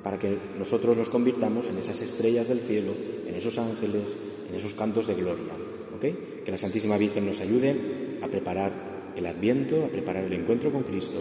para 0.03 0.19
que 0.19 0.39
nosotros 0.59 0.97
nos 0.97 1.09
convirtamos 1.09 1.69
en 1.69 1.79
esas 1.79 2.01
estrellas 2.01 2.49
del 2.49 2.61
cielo, 2.61 2.93
en 3.27 3.35
esos 3.35 3.59
ángeles, 3.59 4.17
en 4.49 4.55
esos 4.55 4.75
cantos 4.75 5.07
de 5.07 5.15
gloria. 5.15 5.55
Que 6.01 6.53
la 6.53 6.59
Santísima 6.59 6.97
Virgen 6.97 7.27
nos 7.27 7.41
ayude 7.41 7.75
a 8.23 8.29
preparar 8.29 8.73
el 9.17 9.27
adviento, 9.27 9.85
a 9.85 9.89
preparar 9.89 10.25
el 10.25 10.33
encuentro 10.33 10.71
con 10.71 10.85
Cristo 10.85 11.19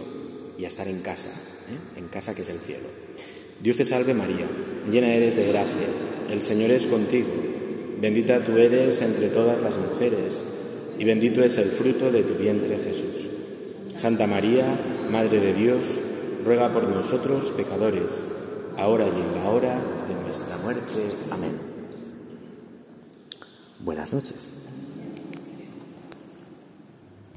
y 0.57 0.65
a 0.65 0.67
estar 0.67 0.87
en 0.87 1.01
casa, 1.01 1.29
¿eh? 1.69 1.99
en 1.99 2.07
casa 2.07 2.35
que 2.35 2.43
es 2.43 2.49
el 2.49 2.59
cielo. 2.59 2.85
Dios 3.61 3.75
te 3.75 3.85
salve 3.85 4.13
María, 4.13 4.45
llena 4.91 5.13
eres 5.13 5.35
de 5.35 5.47
gracia, 5.47 5.87
el 6.29 6.41
Señor 6.43 6.69
es 6.69 6.85
contigo, 6.85 7.29
bendita 7.99 8.45
tú 8.45 8.57
eres 8.57 9.01
entre 9.01 9.29
todas 9.29 9.61
las 9.63 9.77
mujeres 9.77 10.45
y 10.99 11.03
bendito 11.03 11.43
es 11.43 11.57
el 11.57 11.69
fruto 11.69 12.11
de 12.11 12.23
tu 12.23 12.35
vientre 12.35 12.77
Jesús. 12.77 13.29
Santa 13.95 14.27
María, 14.27 15.07
Madre 15.09 15.39
de 15.39 15.53
Dios, 15.53 15.85
ruega 16.45 16.71
por 16.71 16.87
nosotros 16.87 17.51
pecadores, 17.51 18.21
ahora 18.77 19.05
y 19.05 19.09
en 19.09 19.35
la 19.35 19.49
hora 19.49 19.75
de 20.07 20.13
nuestra 20.23 20.57
muerte. 20.57 21.09
Amén. 21.31 21.57
Buenas 23.79 24.13
noches. 24.13 24.51